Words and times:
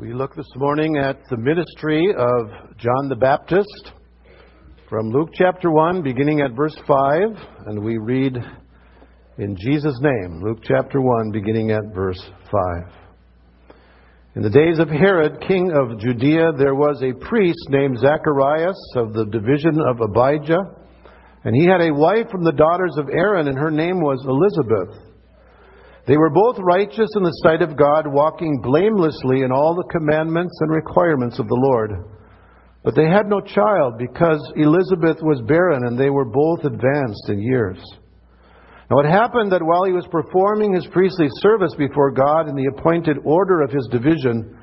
We 0.00 0.14
look 0.14 0.34
this 0.34 0.48
morning 0.56 0.96
at 0.96 1.18
the 1.28 1.36
ministry 1.36 2.08
of 2.16 2.76
John 2.78 3.10
the 3.10 3.16
Baptist 3.16 3.92
from 4.88 5.10
Luke 5.10 5.28
chapter 5.34 5.70
1, 5.70 6.02
beginning 6.02 6.40
at 6.40 6.56
verse 6.56 6.74
5, 6.86 7.20
and 7.66 7.84
we 7.84 7.98
read 7.98 8.34
in 9.36 9.56
Jesus' 9.60 10.00
name, 10.00 10.40
Luke 10.42 10.60
chapter 10.62 11.02
1, 11.02 11.32
beginning 11.32 11.72
at 11.72 11.82
verse 11.94 12.18
5. 12.50 13.74
In 14.36 14.42
the 14.42 14.48
days 14.48 14.78
of 14.78 14.88
Herod, 14.88 15.44
king 15.46 15.70
of 15.70 15.98
Judea, 15.98 16.52
there 16.56 16.74
was 16.74 17.02
a 17.02 17.12
priest 17.28 17.66
named 17.68 17.98
Zacharias 17.98 18.80
of 18.96 19.12
the 19.12 19.26
division 19.26 19.82
of 19.86 20.00
Abijah, 20.00 20.62
and 21.44 21.54
he 21.54 21.66
had 21.66 21.82
a 21.82 21.92
wife 21.92 22.30
from 22.30 22.42
the 22.42 22.52
daughters 22.52 22.96
of 22.96 23.10
Aaron, 23.10 23.48
and 23.48 23.58
her 23.58 23.70
name 23.70 24.00
was 24.00 24.24
Elizabeth. 24.26 25.09
They 26.10 26.18
were 26.18 26.34
both 26.34 26.58
righteous 26.58 27.14
in 27.14 27.22
the 27.22 27.38
sight 27.46 27.62
of 27.62 27.78
God, 27.78 28.02
walking 28.04 28.58
blamelessly 28.60 29.42
in 29.42 29.52
all 29.52 29.76
the 29.76 29.86
commandments 29.94 30.58
and 30.58 30.68
requirements 30.68 31.38
of 31.38 31.46
the 31.46 31.54
Lord. 31.70 32.02
But 32.82 32.96
they 32.96 33.06
had 33.06 33.30
no 33.30 33.40
child 33.40 33.94
because 33.96 34.42
Elizabeth 34.56 35.22
was 35.22 35.40
barren 35.46 35.86
and 35.86 35.96
they 35.96 36.10
were 36.10 36.24
both 36.24 36.64
advanced 36.64 37.28
in 37.28 37.38
years. 37.38 37.78
Now 38.90 38.98
it 38.98 39.06
happened 39.06 39.52
that 39.52 39.62
while 39.62 39.84
he 39.84 39.92
was 39.92 40.08
performing 40.10 40.74
his 40.74 40.88
priestly 40.90 41.28
service 41.46 41.76
before 41.78 42.10
God 42.10 42.48
in 42.48 42.56
the 42.56 42.74
appointed 42.74 43.18
order 43.22 43.62
of 43.62 43.70
his 43.70 43.86
division, 43.86 44.58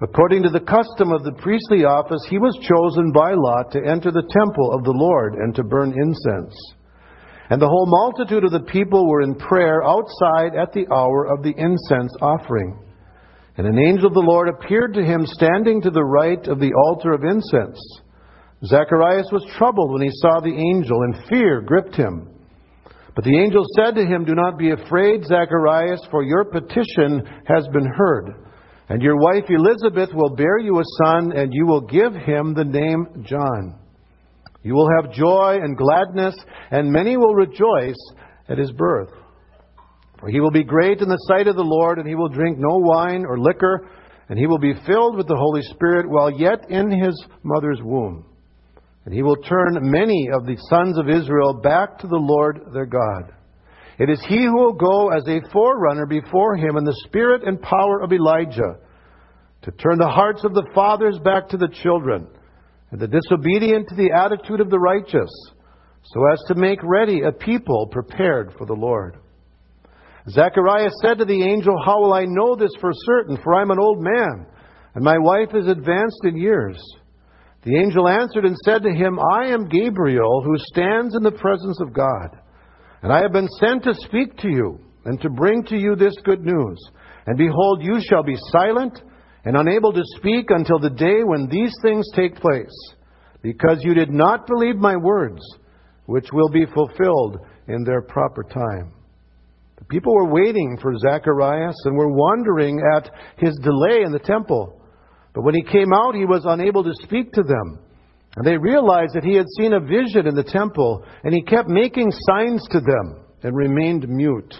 according 0.00 0.44
to 0.44 0.50
the 0.50 0.62
custom 0.62 1.10
of 1.10 1.24
the 1.24 1.34
priestly 1.42 1.82
office, 1.82 2.22
he 2.30 2.38
was 2.38 2.54
chosen 2.62 3.10
by 3.10 3.34
lot 3.34 3.72
to 3.72 3.82
enter 3.82 4.12
the 4.12 4.30
temple 4.30 4.70
of 4.70 4.84
the 4.84 4.94
Lord 4.94 5.34
and 5.42 5.56
to 5.56 5.64
burn 5.64 5.90
incense. 5.90 6.54
And 7.50 7.60
the 7.60 7.68
whole 7.68 7.86
multitude 7.86 8.44
of 8.44 8.52
the 8.52 8.70
people 8.72 9.08
were 9.08 9.22
in 9.22 9.34
prayer 9.34 9.82
outside 9.82 10.56
at 10.56 10.72
the 10.72 10.86
hour 10.92 11.26
of 11.26 11.42
the 11.42 11.54
incense 11.56 12.12
offering. 12.20 12.78
And 13.56 13.66
an 13.66 13.78
angel 13.78 14.06
of 14.06 14.14
the 14.14 14.20
Lord 14.20 14.48
appeared 14.48 14.94
to 14.94 15.04
him 15.04 15.26
standing 15.26 15.82
to 15.82 15.90
the 15.90 16.04
right 16.04 16.44
of 16.48 16.58
the 16.58 16.72
altar 16.72 17.12
of 17.12 17.22
incense. 17.22 17.78
Zacharias 18.64 19.28
was 19.30 19.44
troubled 19.58 19.92
when 19.92 20.02
he 20.02 20.10
saw 20.10 20.40
the 20.40 20.54
angel, 20.54 21.02
and 21.02 21.28
fear 21.28 21.60
gripped 21.60 21.94
him. 21.94 22.28
But 23.14 23.24
the 23.24 23.38
angel 23.38 23.62
said 23.76 23.94
to 23.94 24.06
him, 24.06 24.24
Do 24.24 24.34
not 24.34 24.58
be 24.58 24.70
afraid, 24.70 25.24
Zacharias, 25.24 26.00
for 26.10 26.24
your 26.24 26.44
petition 26.44 27.22
has 27.46 27.68
been 27.72 27.86
heard. 27.86 28.34
And 28.88 29.02
your 29.02 29.16
wife 29.16 29.44
Elizabeth 29.48 30.10
will 30.12 30.34
bear 30.34 30.58
you 30.58 30.80
a 30.80 30.84
son, 31.04 31.32
and 31.36 31.52
you 31.52 31.66
will 31.66 31.82
give 31.82 32.12
him 32.12 32.54
the 32.54 32.64
name 32.64 33.24
John. 33.24 33.78
You 34.64 34.74
will 34.74 34.88
have 34.96 35.12
joy 35.12 35.58
and 35.62 35.76
gladness, 35.76 36.34
and 36.70 36.90
many 36.90 37.18
will 37.18 37.34
rejoice 37.34 37.98
at 38.48 38.56
his 38.56 38.72
birth. 38.72 39.10
For 40.18 40.30
he 40.30 40.40
will 40.40 40.50
be 40.50 40.64
great 40.64 41.02
in 41.02 41.08
the 41.08 41.22
sight 41.28 41.46
of 41.46 41.54
the 41.54 41.62
Lord, 41.62 41.98
and 41.98 42.08
he 42.08 42.14
will 42.14 42.30
drink 42.30 42.56
no 42.58 42.78
wine 42.78 43.26
or 43.28 43.38
liquor, 43.38 43.86
and 44.30 44.38
he 44.38 44.46
will 44.46 44.58
be 44.58 44.72
filled 44.86 45.18
with 45.18 45.28
the 45.28 45.36
Holy 45.36 45.60
Spirit 45.60 46.08
while 46.08 46.30
yet 46.30 46.70
in 46.70 46.90
his 46.90 47.22
mother's 47.42 47.80
womb. 47.82 48.24
And 49.04 49.12
he 49.12 49.22
will 49.22 49.36
turn 49.36 49.78
many 49.82 50.30
of 50.32 50.46
the 50.46 50.56
sons 50.70 50.98
of 50.98 51.10
Israel 51.10 51.60
back 51.62 51.98
to 51.98 52.06
the 52.06 52.16
Lord 52.16 52.60
their 52.72 52.86
God. 52.86 53.34
It 53.98 54.08
is 54.08 54.24
he 54.26 54.44
who 54.44 54.56
will 54.56 54.72
go 54.72 55.10
as 55.10 55.28
a 55.28 55.46
forerunner 55.52 56.06
before 56.06 56.56
him 56.56 56.78
in 56.78 56.84
the 56.84 56.98
spirit 57.06 57.42
and 57.44 57.60
power 57.60 58.00
of 58.02 58.14
Elijah, 58.14 58.78
to 59.60 59.70
turn 59.72 59.98
the 59.98 60.08
hearts 60.08 60.42
of 60.42 60.54
the 60.54 60.66
fathers 60.74 61.18
back 61.22 61.50
to 61.50 61.58
the 61.58 61.68
children 61.82 62.28
and 62.94 63.02
the 63.02 63.08
disobedient 63.08 63.88
to 63.88 63.96
the 63.96 64.12
attitude 64.12 64.60
of 64.60 64.70
the 64.70 64.78
righteous, 64.78 65.28
so 66.04 66.20
as 66.32 66.40
to 66.46 66.54
make 66.54 66.78
ready 66.84 67.22
a 67.22 67.32
people 67.32 67.88
prepared 67.90 68.52
for 68.56 68.66
the 68.66 68.72
Lord. 68.72 69.16
Zechariah 70.30 70.90
said 71.02 71.18
to 71.18 71.24
the 71.24 71.42
angel, 71.42 71.74
How 71.84 72.00
will 72.00 72.12
I 72.12 72.24
know 72.24 72.54
this 72.54 72.70
for 72.80 72.92
certain? 72.92 73.36
For 73.42 73.52
I 73.52 73.62
am 73.62 73.72
an 73.72 73.80
old 73.80 74.00
man, 74.00 74.46
and 74.94 75.02
my 75.02 75.18
wife 75.18 75.48
is 75.56 75.66
advanced 75.66 76.20
in 76.22 76.36
years. 76.36 76.80
The 77.64 77.76
angel 77.76 78.06
answered 78.06 78.44
and 78.44 78.56
said 78.64 78.84
to 78.84 78.94
him, 78.94 79.18
I 79.18 79.46
am 79.46 79.68
Gabriel, 79.68 80.42
who 80.44 80.56
stands 80.56 81.16
in 81.16 81.24
the 81.24 81.32
presence 81.32 81.80
of 81.80 81.92
God. 81.92 82.38
And 83.02 83.12
I 83.12 83.22
have 83.22 83.32
been 83.32 83.48
sent 83.58 83.82
to 83.84 83.94
speak 84.06 84.36
to 84.36 84.48
you, 84.48 84.78
and 85.04 85.20
to 85.20 85.30
bring 85.30 85.64
to 85.64 85.76
you 85.76 85.96
this 85.96 86.14
good 86.22 86.44
news. 86.44 86.78
And 87.26 87.36
behold, 87.36 87.82
you 87.82 87.98
shall 88.08 88.22
be 88.22 88.36
silent 88.52 89.00
and 89.44 89.56
unable 89.56 89.92
to 89.92 90.02
speak 90.16 90.46
until 90.48 90.78
the 90.78 90.90
day 90.90 91.22
when 91.22 91.48
these 91.48 91.74
things 91.82 92.06
take 92.14 92.34
place, 92.36 92.74
because 93.42 93.78
you 93.82 93.94
did 93.94 94.10
not 94.10 94.46
believe 94.46 94.76
my 94.76 94.96
words, 94.96 95.40
which 96.06 96.26
will 96.32 96.48
be 96.48 96.66
fulfilled 96.66 97.38
in 97.68 97.84
their 97.84 98.02
proper 98.02 98.42
time. 98.42 98.92
The 99.78 99.84
people 99.84 100.14
were 100.14 100.32
waiting 100.32 100.78
for 100.80 100.96
Zacharias 100.96 101.76
and 101.84 101.96
were 101.96 102.12
wondering 102.12 102.80
at 102.96 103.10
his 103.36 103.58
delay 103.62 104.02
in 104.02 104.12
the 104.12 104.18
temple. 104.18 104.80
But 105.34 105.42
when 105.42 105.54
he 105.54 105.62
came 105.62 105.92
out, 105.92 106.14
he 106.14 106.24
was 106.24 106.44
unable 106.46 106.84
to 106.84 106.94
speak 107.02 107.32
to 107.32 107.42
them. 107.42 107.80
And 108.36 108.46
they 108.46 108.56
realized 108.56 109.14
that 109.14 109.24
he 109.24 109.34
had 109.34 109.46
seen 109.58 109.74
a 109.74 109.80
vision 109.80 110.26
in 110.26 110.34
the 110.34 110.42
temple, 110.42 111.04
and 111.22 111.34
he 111.34 111.42
kept 111.42 111.68
making 111.68 112.12
signs 112.28 112.66
to 112.70 112.80
them 112.80 113.24
and 113.42 113.54
remained 113.54 114.08
mute. 114.08 114.54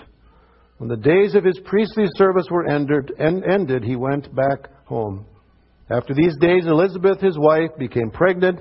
When 0.78 0.88
the 0.88 0.96
days 0.96 1.34
of 1.34 1.44
his 1.44 1.58
priestly 1.64 2.04
service 2.16 2.46
were 2.50 2.68
ended, 2.68 3.12
ended 3.18 3.82
he 3.84 3.96
went 3.96 4.34
back 4.34 4.68
home. 4.84 5.26
After 5.90 6.14
these 6.14 6.36
days, 6.40 6.66
Elizabeth, 6.66 7.20
his 7.20 7.38
wife, 7.38 7.70
became 7.78 8.10
pregnant, 8.10 8.60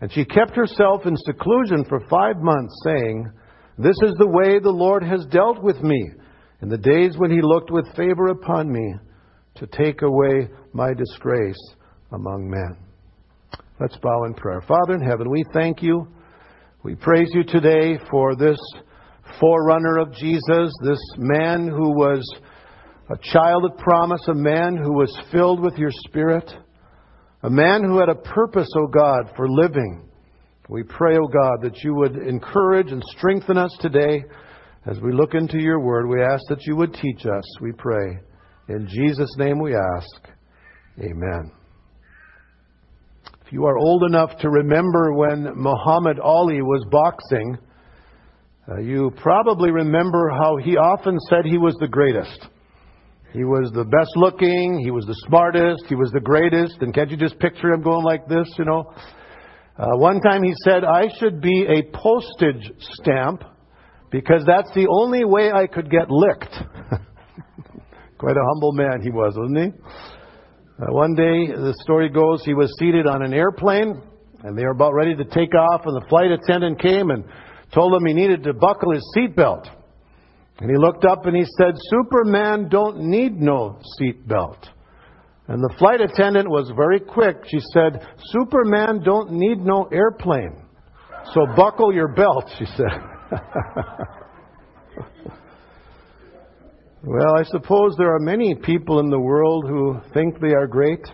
and 0.00 0.12
she 0.12 0.24
kept 0.24 0.56
herself 0.56 1.06
in 1.06 1.16
seclusion 1.16 1.84
for 1.88 2.00
five 2.10 2.36
months, 2.38 2.74
saying, 2.84 3.30
This 3.78 3.96
is 4.02 4.14
the 4.18 4.28
way 4.28 4.58
the 4.58 4.70
Lord 4.70 5.04
has 5.04 5.24
dealt 5.26 5.62
with 5.62 5.80
me 5.82 6.10
in 6.62 6.68
the 6.68 6.78
days 6.78 7.16
when 7.16 7.30
he 7.30 7.40
looked 7.42 7.70
with 7.70 7.94
favor 7.94 8.28
upon 8.28 8.72
me 8.72 8.94
to 9.56 9.66
take 9.68 10.02
away 10.02 10.48
my 10.72 10.92
disgrace 10.92 11.74
among 12.12 12.50
men. 12.50 12.76
Let's 13.80 13.96
bow 13.98 14.24
in 14.24 14.34
prayer. 14.34 14.62
Father 14.62 14.94
in 14.94 15.00
heaven, 15.00 15.30
we 15.30 15.44
thank 15.52 15.82
you. 15.82 16.08
We 16.82 16.94
praise 16.94 17.28
you 17.32 17.44
today 17.44 17.98
for 18.10 18.36
this 18.36 18.58
forerunner 19.40 19.98
of 19.98 20.12
Jesus, 20.12 20.72
this 20.82 21.00
man 21.16 21.66
who 21.68 21.90
was 21.90 22.28
a 23.10 23.18
child 23.32 23.64
of 23.64 23.76
promise, 23.78 24.22
a 24.28 24.34
man 24.34 24.76
who 24.76 24.92
was 24.94 25.14
filled 25.30 25.60
with 25.60 25.76
your 25.76 25.90
Spirit, 26.06 26.50
a 27.42 27.50
man 27.50 27.84
who 27.84 27.98
had 27.98 28.08
a 28.08 28.14
purpose, 28.14 28.68
O 28.76 28.86
God, 28.86 29.30
for 29.36 29.48
living. 29.48 30.08
We 30.70 30.82
pray, 30.82 31.16
O 31.18 31.26
God, 31.26 31.58
that 31.62 31.84
you 31.84 31.94
would 31.94 32.16
encourage 32.16 32.90
and 32.90 33.02
strengthen 33.16 33.58
us 33.58 33.76
today 33.80 34.24
as 34.86 34.98
we 35.00 35.12
look 35.12 35.34
into 35.34 35.60
your 35.60 35.80
word. 35.80 36.08
We 36.08 36.22
ask 36.22 36.42
that 36.48 36.64
you 36.66 36.76
would 36.76 36.94
teach 36.94 37.26
us, 37.26 37.44
we 37.60 37.72
pray. 37.72 38.18
In 38.68 38.88
Jesus' 38.88 39.34
name 39.36 39.60
we 39.60 39.74
ask. 39.74 40.28
Amen. 40.98 41.52
If 43.44 43.52
you 43.52 43.66
are 43.66 43.76
old 43.76 44.04
enough 44.04 44.38
to 44.38 44.48
remember 44.48 45.12
when 45.12 45.52
Muhammad 45.54 46.18
Ali 46.18 46.62
was 46.62 46.86
boxing, 46.90 47.58
uh, 48.66 48.80
you 48.80 49.12
probably 49.18 49.70
remember 49.70 50.30
how 50.30 50.56
he 50.56 50.78
often 50.78 51.18
said 51.28 51.44
he 51.44 51.58
was 51.58 51.76
the 51.78 51.88
greatest. 51.88 52.48
He 53.34 53.42
was 53.42 53.72
the 53.74 53.84
best 53.84 54.12
looking, 54.14 54.78
he 54.78 54.92
was 54.92 55.06
the 55.06 55.16
smartest, 55.26 55.86
he 55.88 55.96
was 55.96 56.12
the 56.12 56.20
greatest, 56.20 56.76
and 56.80 56.94
can't 56.94 57.10
you 57.10 57.16
just 57.16 57.36
picture 57.40 57.72
him 57.72 57.82
going 57.82 58.04
like 58.04 58.28
this, 58.28 58.46
you 58.56 58.64
know? 58.64 58.94
Uh, 59.76 59.98
one 59.98 60.20
time 60.20 60.44
he 60.44 60.54
said, 60.62 60.84
I 60.84 61.08
should 61.18 61.40
be 61.40 61.66
a 61.66 61.82
postage 61.92 62.70
stamp 62.78 63.42
because 64.12 64.44
that's 64.46 64.72
the 64.74 64.86
only 64.88 65.24
way 65.24 65.50
I 65.50 65.66
could 65.66 65.90
get 65.90 66.10
licked. 66.10 66.54
Quite 68.18 68.36
a 68.36 68.44
humble 68.54 68.72
man 68.72 69.02
he 69.02 69.10
was, 69.10 69.34
wasn't 69.36 69.58
he? 69.58 69.80
Uh, 70.78 70.92
one 70.92 71.16
day, 71.16 71.48
the 71.48 71.74
story 71.82 72.10
goes, 72.10 72.44
he 72.44 72.54
was 72.54 72.72
seated 72.78 73.08
on 73.08 73.24
an 73.24 73.34
airplane 73.34 74.00
and 74.44 74.56
they 74.56 74.62
were 74.62 74.70
about 74.70 74.94
ready 74.94 75.16
to 75.16 75.24
take 75.24 75.54
off, 75.56 75.86
and 75.86 75.96
the 75.96 76.06
flight 76.08 76.30
attendant 76.30 76.80
came 76.80 77.10
and 77.10 77.24
told 77.72 77.94
him 77.94 78.06
he 78.06 78.14
needed 78.14 78.44
to 78.44 78.52
buckle 78.52 78.92
his 78.92 79.02
seatbelt. 79.16 79.66
And 80.58 80.70
he 80.70 80.76
looked 80.76 81.04
up 81.04 81.26
and 81.26 81.36
he 81.36 81.44
said, 81.58 81.74
Superman 81.90 82.68
don't 82.68 82.98
need 83.00 83.40
no 83.40 83.80
seatbelt. 84.00 84.68
And 85.48 85.62
the 85.62 85.74
flight 85.78 86.00
attendant 86.00 86.48
was 86.48 86.72
very 86.74 87.00
quick. 87.00 87.44
She 87.48 87.58
said, 87.72 88.06
Superman 88.26 89.02
don't 89.04 89.32
need 89.32 89.58
no 89.58 89.88
airplane. 89.92 90.62
So 91.34 91.46
buckle 91.56 91.92
your 91.92 92.08
belt, 92.08 92.48
she 92.58 92.64
said. 92.64 92.86
well, 97.02 97.34
I 97.36 97.42
suppose 97.44 97.96
there 97.98 98.14
are 98.14 98.20
many 98.20 98.54
people 98.54 99.00
in 99.00 99.10
the 99.10 99.20
world 99.20 99.66
who 99.68 99.98
think 100.14 100.40
they 100.40 100.54
are 100.54 100.66
great. 100.66 101.04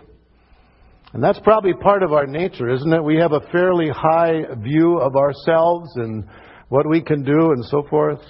And 1.13 1.21
that's 1.21 1.39
probably 1.39 1.73
part 1.73 2.03
of 2.03 2.13
our 2.13 2.25
nature, 2.25 2.69
isn't 2.69 2.93
it? 2.93 3.03
We 3.03 3.17
have 3.17 3.33
a 3.33 3.41
fairly 3.51 3.89
high 3.89 4.43
view 4.59 4.97
of 4.99 5.17
ourselves 5.17 5.89
and 5.95 6.23
what 6.69 6.87
we 6.87 7.01
can 7.01 7.23
do 7.23 7.51
and 7.51 7.65
so 7.65 7.83
forth. 7.89 8.21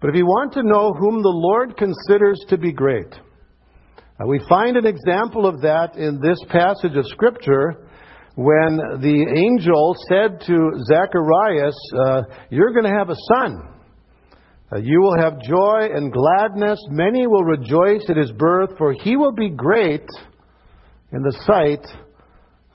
But 0.00 0.10
if 0.10 0.16
you 0.16 0.26
want 0.26 0.52
to 0.54 0.62
know 0.62 0.92
whom 0.92 1.22
the 1.22 1.28
Lord 1.28 1.76
considers 1.76 2.44
to 2.48 2.58
be 2.58 2.72
great, 2.72 3.12
uh, 3.14 4.26
we 4.26 4.40
find 4.48 4.76
an 4.76 4.86
example 4.86 5.46
of 5.46 5.62
that 5.62 5.96
in 5.96 6.20
this 6.20 6.38
passage 6.48 6.96
of 6.96 7.06
Scripture 7.06 7.86
when 8.34 8.76
the 9.00 9.26
angel 9.34 9.96
said 10.08 10.40
to 10.46 10.70
Zacharias, 10.86 11.76
uh, 11.98 12.22
You're 12.50 12.72
going 12.72 12.84
to 12.84 12.98
have 12.98 13.08
a 13.08 13.16
son. 13.34 13.68
Uh, 14.70 14.78
you 14.78 15.00
will 15.00 15.16
have 15.16 15.40
joy 15.40 15.88
and 15.94 16.12
gladness. 16.12 16.78
Many 16.90 17.26
will 17.26 17.44
rejoice 17.44 18.04
at 18.10 18.16
his 18.16 18.32
birth, 18.32 18.70
for 18.76 18.92
he 18.92 19.16
will 19.16 19.32
be 19.32 19.48
great 19.48 20.06
in 21.12 21.22
the 21.22 21.36
sight 21.46 21.86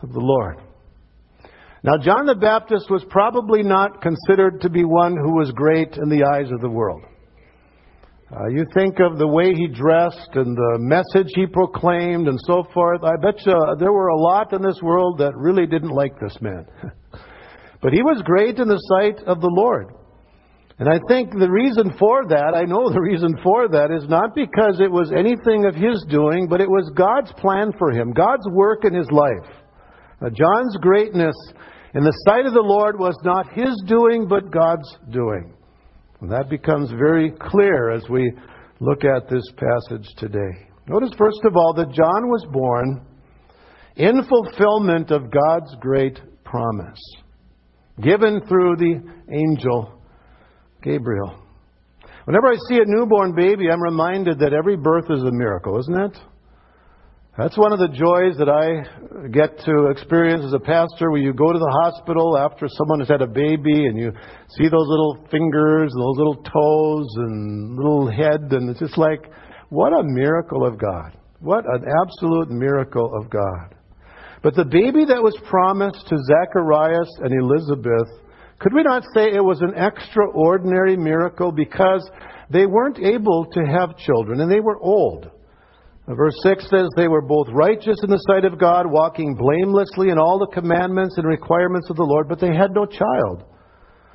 of 0.02 0.12
the 0.14 0.20
Lord. 0.20 0.58
Now, 1.84 1.98
John 1.98 2.26
the 2.26 2.36
Baptist 2.36 2.90
was 2.90 3.04
probably 3.10 3.62
not 3.62 4.02
considered 4.02 4.62
to 4.62 4.70
be 4.70 4.84
one 4.84 5.16
who 5.18 5.38
was 5.38 5.52
great 5.52 5.98
in 5.98 6.10
the 6.10 6.24
eyes 6.24 6.52
of 6.52 6.62
the 6.62 6.70
world. 6.70 7.04
Uh, 8.32 8.48
you 8.48 8.66
think 8.74 8.96
of 9.02 9.18
the 9.18 9.28
way 9.28 9.54
he 9.54 9.68
dressed 9.68 10.30
and 10.36 10.56
the 10.56 10.78
message 10.80 11.34
he 11.36 11.46
proclaimed 11.46 12.30
and 12.30 12.40
so 12.48 12.64
forth. 12.74 13.04
I 13.04 13.20
bet 13.22 13.46
you 13.46 13.54
there 13.78 13.92
were 13.92 14.08
a 14.08 14.18
lot 14.18 14.54
in 14.54 14.62
this 14.62 14.80
world 14.82 15.18
that 15.18 15.36
really 15.36 15.68
didn't 15.68 15.92
like 15.92 16.18
this 16.18 16.38
man. 16.40 16.66
but 17.82 17.92
he 17.92 18.02
was 18.02 18.22
great 18.24 18.58
in 18.58 18.70
the 18.70 18.80
sight 18.96 19.20
of 19.28 19.42
the 19.42 19.52
Lord. 19.52 19.88
And 20.80 20.88
I 20.88 20.98
think 21.10 21.32
the 21.38 21.52
reason 21.52 21.92
for 22.00 22.26
that, 22.30 22.56
I 22.56 22.64
know 22.64 22.90
the 22.90 23.02
reason 23.02 23.36
for 23.44 23.68
that, 23.68 23.92
is 23.92 24.08
not 24.08 24.34
because 24.34 24.80
it 24.80 24.90
was 24.90 25.12
anything 25.12 25.66
of 25.66 25.76
his 25.76 26.06
doing, 26.10 26.48
but 26.48 26.62
it 26.62 26.70
was 26.70 26.90
God's 26.96 27.34
plan 27.34 27.74
for 27.78 27.92
him, 27.92 28.14
God's 28.14 28.48
work 28.50 28.86
in 28.86 28.94
his 28.94 29.12
life. 29.12 29.52
Now, 30.22 30.30
John's 30.30 30.78
greatness 30.80 31.36
in 31.94 32.04
the 32.06 32.16
sight 32.26 32.46
of 32.46 32.54
the 32.54 32.64
Lord 32.64 32.98
was 32.98 33.20
not 33.26 33.52
his 33.52 33.76
doing, 33.88 34.26
but 34.30 34.52
God's 34.52 34.88
doing. 35.12 35.54
And 36.22 36.32
that 36.32 36.50
becomes 36.50 36.92
very 36.92 37.32
clear 37.32 37.90
as 37.92 38.08
we 38.08 38.32
look 38.80 39.04
at 39.04 39.28
this 39.30 39.44
passage 39.58 40.08
today. 40.18 40.68
Notice, 40.88 41.12
first 41.18 41.42
of 41.46 41.56
all, 41.56 41.74
that 41.76 41.92
John 41.92 42.28
was 42.30 42.46
born 42.52 43.06
in 43.96 44.24
fulfillment 44.24 45.12
of 45.12 45.32
God's 45.32 45.76
great 45.80 46.20
promise, 46.44 47.00
given 48.02 48.42
through 48.48 48.76
the 48.78 49.02
angel 49.32 50.02
Gabriel. 50.84 51.38
Whenever 52.26 52.48
I 52.48 52.56
see 52.70 52.76
a 52.76 52.86
newborn 52.86 53.34
baby, 53.36 53.66
I'm 53.72 53.82
reminded 53.82 54.40
that 54.40 54.54
every 54.54 54.78
birth 54.78 55.06
is 55.10 55.24
a 55.24 55.32
miracle, 55.32 55.80
isn't 55.80 56.02
it? 56.02 56.18
That's 57.38 57.58
one 57.58 57.72
of 57.72 57.80
the 57.80 57.88
joys 57.88 58.36
that 58.44 58.52
I 58.52 58.84
get 59.32 59.58
to 59.64 59.88
experience 59.88 60.44
as 60.44 60.52
a 60.52 60.60
pastor 60.60 61.12
where 61.12 61.22
you 61.22 61.32
go 61.32 61.54
to 61.54 61.60
the 61.60 61.80
hospital 61.82 62.38
after 62.38 62.68
someone 62.68 63.00
has 63.00 63.08
had 63.08 63.22
a 63.22 63.28
baby 63.28 63.88
and 63.88 63.98
you 63.98 64.12
see 64.60 64.68
those 64.68 64.88
little 64.92 65.26
fingers 65.32 65.94
those 65.96 66.18
little 66.18 66.44
toes 66.44 67.08
and 67.24 67.78
little 67.78 68.12
head 68.12 68.52
and 68.52 68.70
it's 68.70 68.82
just 68.82 68.98
like, 68.98 69.32
what 69.70 69.94
a 69.94 70.04
miracle 70.04 70.68
of 70.68 70.78
God. 70.78 71.16
What 71.40 71.64
an 71.64 71.86
absolute 72.04 72.52
miracle 72.52 73.10
of 73.16 73.30
God. 73.30 73.76
But 74.44 74.56
the 74.56 74.66
baby 74.66 75.06
that 75.06 75.24
was 75.24 75.40
promised 75.48 76.06
to 76.10 76.18
Zacharias 76.28 77.10
and 77.24 77.32
Elizabeth, 77.32 78.12
could 78.60 78.74
we 78.74 78.84
not 78.84 79.04
say 79.16 79.32
it 79.32 79.44
was 79.44 79.62
an 79.62 79.74
extraordinary 79.78 80.98
miracle 80.98 81.54
because 81.54 82.04
they 82.50 82.66
weren't 82.66 83.00
able 83.00 83.46
to 83.54 83.62
have 83.62 83.96
children 83.96 84.42
and 84.42 84.52
they 84.52 84.60
were 84.60 84.78
old? 84.82 85.32
Verse 86.08 86.36
6 86.44 86.70
says, 86.70 86.90
They 86.96 87.08
were 87.08 87.22
both 87.22 87.48
righteous 87.52 87.98
in 88.04 88.10
the 88.10 88.24
sight 88.28 88.44
of 88.44 88.60
God, 88.60 88.86
walking 88.90 89.36
blamelessly 89.36 90.10
in 90.10 90.18
all 90.18 90.40
the 90.40 90.54
commandments 90.54 91.18
and 91.18 91.28
requirements 91.28 91.90
of 91.90 91.96
the 91.96 92.04
Lord, 92.04 92.28
but 92.28 92.40
they 92.40 92.54
had 92.54 92.74
no 92.74 92.86
child. 92.86 93.44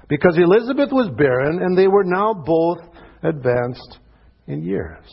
Because 0.09 0.37
Elizabeth 0.37 0.91
was 0.93 1.11
barren, 1.17 1.62
and 1.62 1.77
they 1.77 1.88
were 1.88 2.05
now 2.05 2.35
both 2.35 2.79
advanced 3.23 3.99
in 4.47 4.62
years. 4.62 5.06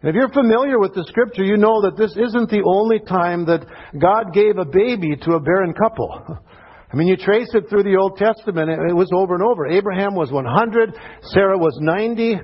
And 0.00 0.10
if 0.10 0.16
you're 0.16 0.32
familiar 0.32 0.78
with 0.78 0.94
the 0.94 1.04
scripture, 1.04 1.44
you 1.44 1.56
know 1.56 1.80
that 1.82 1.96
this 1.96 2.12
isn't 2.12 2.50
the 2.50 2.64
only 2.64 3.00
time 3.00 3.46
that 3.46 3.64
God 3.98 4.34
gave 4.34 4.58
a 4.58 4.68
baby 4.68 5.16
to 5.16 5.32
a 5.32 5.40
barren 5.40 5.72
couple. 5.72 6.10
I 6.92 6.96
mean, 6.96 7.08
you 7.08 7.16
trace 7.16 7.48
it 7.54 7.68
through 7.68 7.84
the 7.84 7.96
Old 7.96 8.16
Testament, 8.18 8.70
it 8.70 8.94
was 8.94 9.10
over 9.12 9.34
and 9.34 9.42
over. 9.42 9.66
Abraham 9.66 10.14
was 10.14 10.30
100, 10.30 10.94
Sarah 11.32 11.58
was 11.58 11.76
90. 11.80 12.34
Uh, 12.34 12.38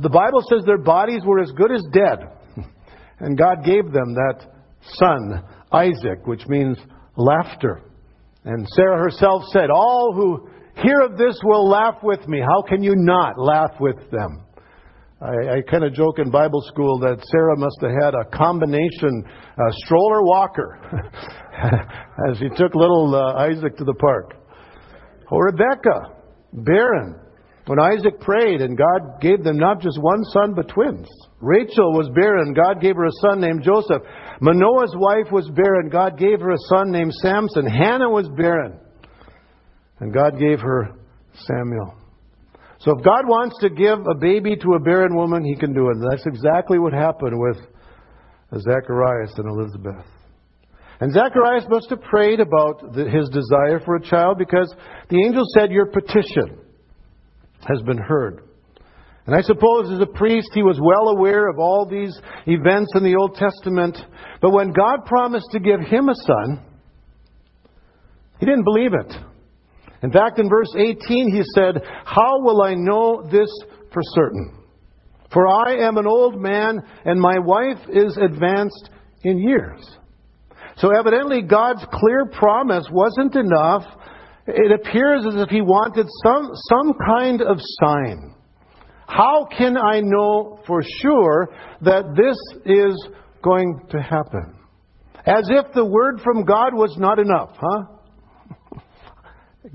the 0.00 0.08
Bible 0.08 0.44
says 0.48 0.62
their 0.64 0.78
bodies 0.78 1.22
were 1.24 1.40
as 1.40 1.50
good 1.52 1.72
as 1.72 1.82
dead. 1.92 2.39
And 3.20 3.38
God 3.38 3.64
gave 3.64 3.92
them 3.92 4.14
that 4.14 4.46
son, 4.94 5.44
Isaac, 5.72 6.26
which 6.26 6.46
means 6.48 6.78
laughter. 7.16 7.82
And 8.44 8.66
Sarah 8.74 8.98
herself 8.98 9.42
said, 9.52 9.70
All 9.70 10.12
who 10.14 10.48
hear 10.82 11.00
of 11.00 11.18
this 11.18 11.38
will 11.44 11.68
laugh 11.68 11.96
with 12.02 12.26
me. 12.26 12.40
How 12.40 12.62
can 12.62 12.82
you 12.82 12.94
not 12.96 13.38
laugh 13.38 13.72
with 13.78 14.10
them? 14.10 14.44
I, 15.20 15.58
I 15.58 15.62
kind 15.70 15.84
of 15.84 15.92
joke 15.92 16.18
in 16.18 16.30
Bible 16.30 16.62
school 16.66 16.98
that 17.00 17.22
Sarah 17.30 17.56
must 17.58 17.76
have 17.82 17.90
had 18.02 18.14
a 18.14 18.24
combination 18.34 19.22
uh, 19.26 19.70
stroller 19.84 20.22
walker 20.22 20.78
as 22.30 22.38
he 22.38 22.48
took 22.56 22.74
little 22.74 23.14
uh, 23.14 23.34
Isaac 23.34 23.76
to 23.76 23.84
the 23.84 23.94
park. 23.94 24.34
Or 25.30 25.44
Rebecca, 25.46 26.16
barren, 26.54 27.20
when 27.70 27.78
Isaac 27.78 28.18
prayed 28.18 28.62
and 28.62 28.76
God 28.76 29.20
gave 29.20 29.44
them 29.44 29.56
not 29.56 29.80
just 29.80 29.96
one 30.02 30.24
son, 30.32 30.54
but 30.56 30.66
twins. 30.66 31.06
Rachel 31.40 31.92
was 31.92 32.10
barren. 32.16 32.52
God 32.52 32.80
gave 32.80 32.96
her 32.96 33.04
a 33.04 33.18
son 33.20 33.40
named 33.40 33.62
Joseph. 33.62 34.02
Manoah's 34.40 34.92
wife 34.96 35.30
was 35.30 35.48
barren. 35.50 35.88
God 35.88 36.18
gave 36.18 36.40
her 36.40 36.50
a 36.50 36.66
son 36.66 36.90
named 36.90 37.14
Samson. 37.22 37.64
Hannah 37.68 38.10
was 38.10 38.28
barren. 38.36 38.76
And 40.00 40.12
God 40.12 40.36
gave 40.36 40.58
her 40.58 40.96
Samuel. 41.46 41.94
So 42.80 42.98
if 42.98 43.04
God 43.04 43.28
wants 43.28 43.56
to 43.60 43.70
give 43.70 44.00
a 44.00 44.18
baby 44.18 44.56
to 44.56 44.74
a 44.74 44.80
barren 44.80 45.14
woman, 45.14 45.44
he 45.44 45.54
can 45.54 45.72
do 45.72 45.90
it. 45.90 45.98
That's 46.10 46.26
exactly 46.26 46.80
what 46.80 46.92
happened 46.92 47.38
with 47.38 47.58
Zacharias 48.52 49.32
and 49.36 49.48
Elizabeth. 49.48 50.06
And 50.98 51.12
Zacharias 51.12 51.66
must 51.68 51.88
have 51.90 52.00
prayed 52.00 52.40
about 52.40 52.96
his 52.96 53.28
desire 53.28 53.78
for 53.84 53.94
a 53.94 54.02
child 54.02 54.38
because 54.38 54.74
the 55.08 55.22
angel 55.24 55.44
said, 55.54 55.70
Your 55.70 55.86
petition 55.86 56.59
has 57.68 57.82
been 57.82 57.98
heard. 57.98 58.42
And 59.26 59.36
I 59.36 59.42
suppose 59.42 59.92
as 59.92 60.00
a 60.00 60.06
priest, 60.06 60.50
he 60.54 60.62
was 60.62 60.80
well 60.80 61.08
aware 61.08 61.48
of 61.48 61.58
all 61.58 61.86
these 61.86 62.18
events 62.46 62.92
in 62.94 63.04
the 63.04 63.16
Old 63.16 63.34
Testament. 63.34 63.96
But 64.40 64.50
when 64.50 64.72
God 64.72 65.04
promised 65.04 65.48
to 65.52 65.60
give 65.60 65.80
him 65.80 66.08
a 66.08 66.14
son, 66.14 66.64
he 68.38 68.46
didn't 68.46 68.64
believe 68.64 68.92
it. 68.92 69.14
In 70.02 70.10
fact, 70.10 70.38
in 70.38 70.48
verse 70.48 70.74
18, 70.76 71.30
he 71.30 71.42
said, 71.54 71.82
How 72.04 72.40
will 72.40 72.62
I 72.62 72.74
know 72.74 73.28
this 73.30 73.50
for 73.92 74.00
certain? 74.14 74.56
For 75.32 75.46
I 75.46 75.86
am 75.86 75.98
an 75.98 76.06
old 76.06 76.40
man, 76.40 76.80
and 77.04 77.20
my 77.20 77.38
wife 77.38 77.78
is 77.92 78.16
advanced 78.16 78.90
in 79.22 79.38
years. 79.38 79.80
So 80.78 80.90
evidently, 80.98 81.42
God's 81.42 81.84
clear 81.92 82.26
promise 82.26 82.86
wasn't 82.90 83.36
enough 83.36 83.84
it 84.54 84.72
appears 84.72 85.24
as 85.26 85.34
if 85.36 85.48
he 85.48 85.60
wanted 85.60 86.06
some, 86.24 86.50
some 86.68 86.94
kind 87.06 87.42
of 87.42 87.58
sign. 87.82 88.34
How 89.06 89.48
can 89.56 89.76
I 89.76 90.00
know 90.00 90.60
for 90.66 90.82
sure 91.00 91.50
that 91.82 92.04
this 92.14 92.36
is 92.64 93.08
going 93.42 93.80
to 93.90 94.00
happen? 94.00 94.54
As 95.26 95.48
if 95.50 95.72
the 95.74 95.84
word 95.84 96.20
from 96.22 96.44
God 96.44 96.74
was 96.74 96.96
not 96.98 97.18
enough, 97.18 97.50
huh? 97.60 97.84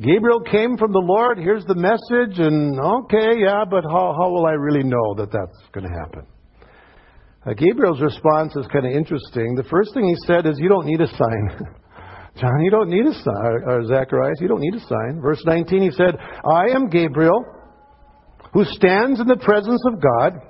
Gabriel 0.02 0.42
came 0.42 0.78
from 0.78 0.92
the 0.92 1.00
Lord, 1.00 1.38
here's 1.38 1.64
the 1.66 1.76
message, 1.76 2.40
and 2.40 2.80
okay, 2.80 3.38
yeah, 3.38 3.64
but 3.70 3.84
how, 3.84 4.16
how 4.18 4.30
will 4.30 4.46
I 4.46 4.54
really 4.54 4.84
know 4.84 5.14
that 5.18 5.32
that's 5.32 5.70
going 5.72 5.88
to 5.88 5.94
happen? 5.94 6.26
Uh, 7.46 7.54
Gabriel's 7.54 8.02
response 8.02 8.56
is 8.56 8.66
kind 8.74 8.88
of 8.88 8.94
interesting. 8.94 9.54
The 9.56 9.68
first 9.70 9.94
thing 9.94 10.08
he 10.08 10.16
said 10.26 10.48
is, 10.48 10.58
You 10.58 10.70
don't 10.70 10.88
need 10.88 11.02
a 11.02 11.08
sign. 11.08 11.60
John, 12.38 12.64
you 12.64 12.72
don't 12.72 12.90
need 12.90 13.06
a 13.06 13.14
sign. 13.14 13.62
Or 13.66 13.86
Zacharias, 13.86 14.38
you 14.42 14.48
don't 14.48 14.60
need 14.60 14.76
a 14.76 14.80
sign. 14.82 15.22
Verse 15.22 15.42
19, 15.46 15.82
he 15.82 15.92
said, 15.92 16.16
I 16.46 16.76
am 16.76 16.90
Gabriel, 16.90 17.46
who 18.54 18.66
stands 18.66 19.20
in 19.20 19.28
the 19.28 19.38
presence 19.38 19.82
of 19.88 20.02
God, 20.02 20.42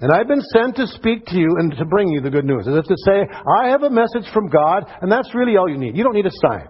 and 0.00 0.12
I've 0.12 0.26
been 0.26 0.42
sent 0.54 0.76
to 0.76 0.86
speak 0.86 1.26
to 1.26 1.36
you 1.36 1.48
and 1.58 1.74
to 1.76 1.84
bring 1.84 2.08
you 2.08 2.20
the 2.20 2.30
good 2.30 2.44
news. 2.44 2.66
As 2.66 2.74
if 2.74 2.84
to 2.84 2.96
say, 3.04 3.26
I 3.60 3.68
have 3.68 3.82
a 3.82 3.90
message 3.90 4.30
from 4.32 4.48
God, 4.48 4.84
and 5.00 5.10
that's 5.10 5.34
really 5.34 5.56
all 5.56 5.68
you 5.68 5.78
need. 5.78 5.96
You 5.96 6.04
don't 6.04 6.14
need 6.14 6.26
a 6.26 6.48
sign. 6.48 6.66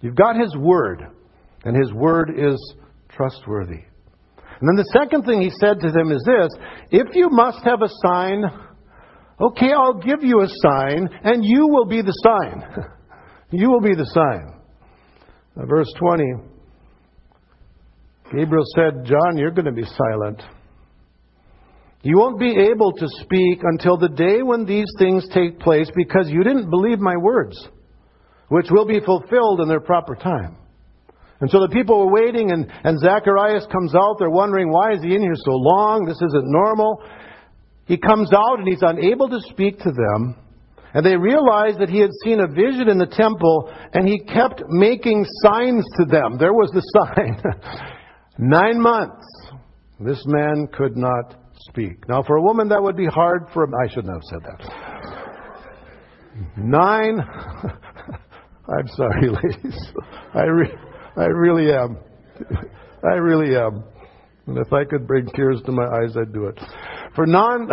You've 0.00 0.16
got 0.16 0.36
His 0.36 0.54
Word, 0.56 1.02
and 1.64 1.76
His 1.76 1.92
Word 1.92 2.30
is 2.36 2.74
trustworthy. 3.08 3.84
And 4.60 4.68
then 4.68 4.76
the 4.76 4.90
second 4.92 5.24
thing 5.24 5.40
he 5.40 5.50
said 5.60 5.80
to 5.80 5.90
them 5.90 6.12
is 6.12 6.22
this 6.24 6.48
If 6.90 7.14
you 7.14 7.30
must 7.30 7.64
have 7.64 7.82
a 7.82 7.88
sign, 8.06 8.44
okay, 9.40 9.72
I'll 9.72 9.98
give 9.98 10.22
you 10.22 10.42
a 10.42 10.48
sign, 10.48 11.08
and 11.24 11.44
you 11.44 11.68
will 11.68 11.86
be 11.86 12.02
the 12.02 12.12
sign. 12.24 12.86
You 13.52 13.70
will 13.70 13.80
be 13.80 13.94
the 13.94 14.06
sign. 14.06 14.54
Uh, 15.56 15.66
verse 15.66 15.92
20 15.98 16.24
Gabriel 18.34 18.64
said, 18.74 19.04
John, 19.04 19.36
you're 19.36 19.50
going 19.50 19.66
to 19.66 19.72
be 19.72 19.84
silent. 19.84 20.42
You 22.02 22.16
won't 22.16 22.40
be 22.40 22.56
able 22.72 22.92
to 22.92 23.06
speak 23.20 23.60
until 23.62 23.98
the 23.98 24.08
day 24.08 24.42
when 24.42 24.64
these 24.64 24.90
things 24.98 25.26
take 25.34 25.60
place 25.60 25.90
because 25.94 26.30
you 26.30 26.42
didn't 26.42 26.70
believe 26.70 26.98
my 26.98 27.16
words, 27.16 27.56
which 28.48 28.66
will 28.70 28.86
be 28.86 29.00
fulfilled 29.00 29.60
in 29.60 29.68
their 29.68 29.80
proper 29.80 30.14
time. 30.14 30.56
And 31.40 31.50
so 31.50 31.60
the 31.60 31.68
people 31.68 31.98
were 31.98 32.12
waiting, 32.12 32.52
and, 32.52 32.72
and 32.84 32.98
Zacharias 33.00 33.66
comes 33.70 33.94
out. 33.94 34.16
They're 34.18 34.30
wondering, 34.30 34.72
why 34.72 34.92
is 34.92 35.02
he 35.02 35.14
in 35.14 35.20
here 35.20 35.34
so 35.44 35.52
long? 35.52 36.06
This 36.06 36.16
isn't 36.16 36.44
normal. 36.44 37.02
He 37.84 37.98
comes 37.98 38.32
out, 38.32 38.60
and 38.60 38.66
he's 38.66 38.82
unable 38.82 39.28
to 39.28 39.40
speak 39.50 39.78
to 39.80 39.90
them. 39.90 40.36
And 40.94 41.04
they 41.04 41.16
realized 41.16 41.80
that 41.80 41.88
he 41.88 42.00
had 42.00 42.10
seen 42.24 42.40
a 42.40 42.46
vision 42.46 42.88
in 42.88 42.98
the 42.98 43.06
temple, 43.06 43.72
and 43.94 44.06
he 44.06 44.20
kept 44.20 44.62
making 44.68 45.24
signs 45.42 45.84
to 45.98 46.04
them. 46.04 46.36
There 46.38 46.52
was 46.52 46.70
the 46.72 46.82
sign. 46.92 47.42
Nine 48.38 48.80
months. 48.80 49.26
This 50.00 50.22
man 50.26 50.66
could 50.72 50.96
not 50.96 51.36
speak. 51.68 52.08
Now, 52.08 52.22
for 52.22 52.36
a 52.36 52.42
woman, 52.42 52.68
that 52.68 52.82
would 52.82 52.96
be 52.96 53.06
hard 53.06 53.46
for. 53.54 53.64
I 53.64 53.88
shouldn't 53.88 54.12
have 54.12 54.22
said 54.24 54.42
that. 54.42 54.60
Nine. 56.56 57.20
I'm 58.68 58.88
sorry, 58.88 59.28
ladies. 59.44 59.92
I, 60.34 60.44
re- 60.44 60.74
I 61.16 61.24
really 61.24 61.72
am. 61.72 61.98
I 63.04 63.14
really 63.14 63.56
am. 63.56 63.84
And 64.46 64.58
if 64.58 64.72
I 64.72 64.84
could 64.84 65.06
bring 65.06 65.26
tears 65.36 65.60
to 65.66 65.72
my 65.72 65.84
eyes, 65.84 66.16
I'd 66.16 66.32
do 66.32 66.46
it. 66.46 66.58
For, 67.14 67.26
non, 67.26 67.68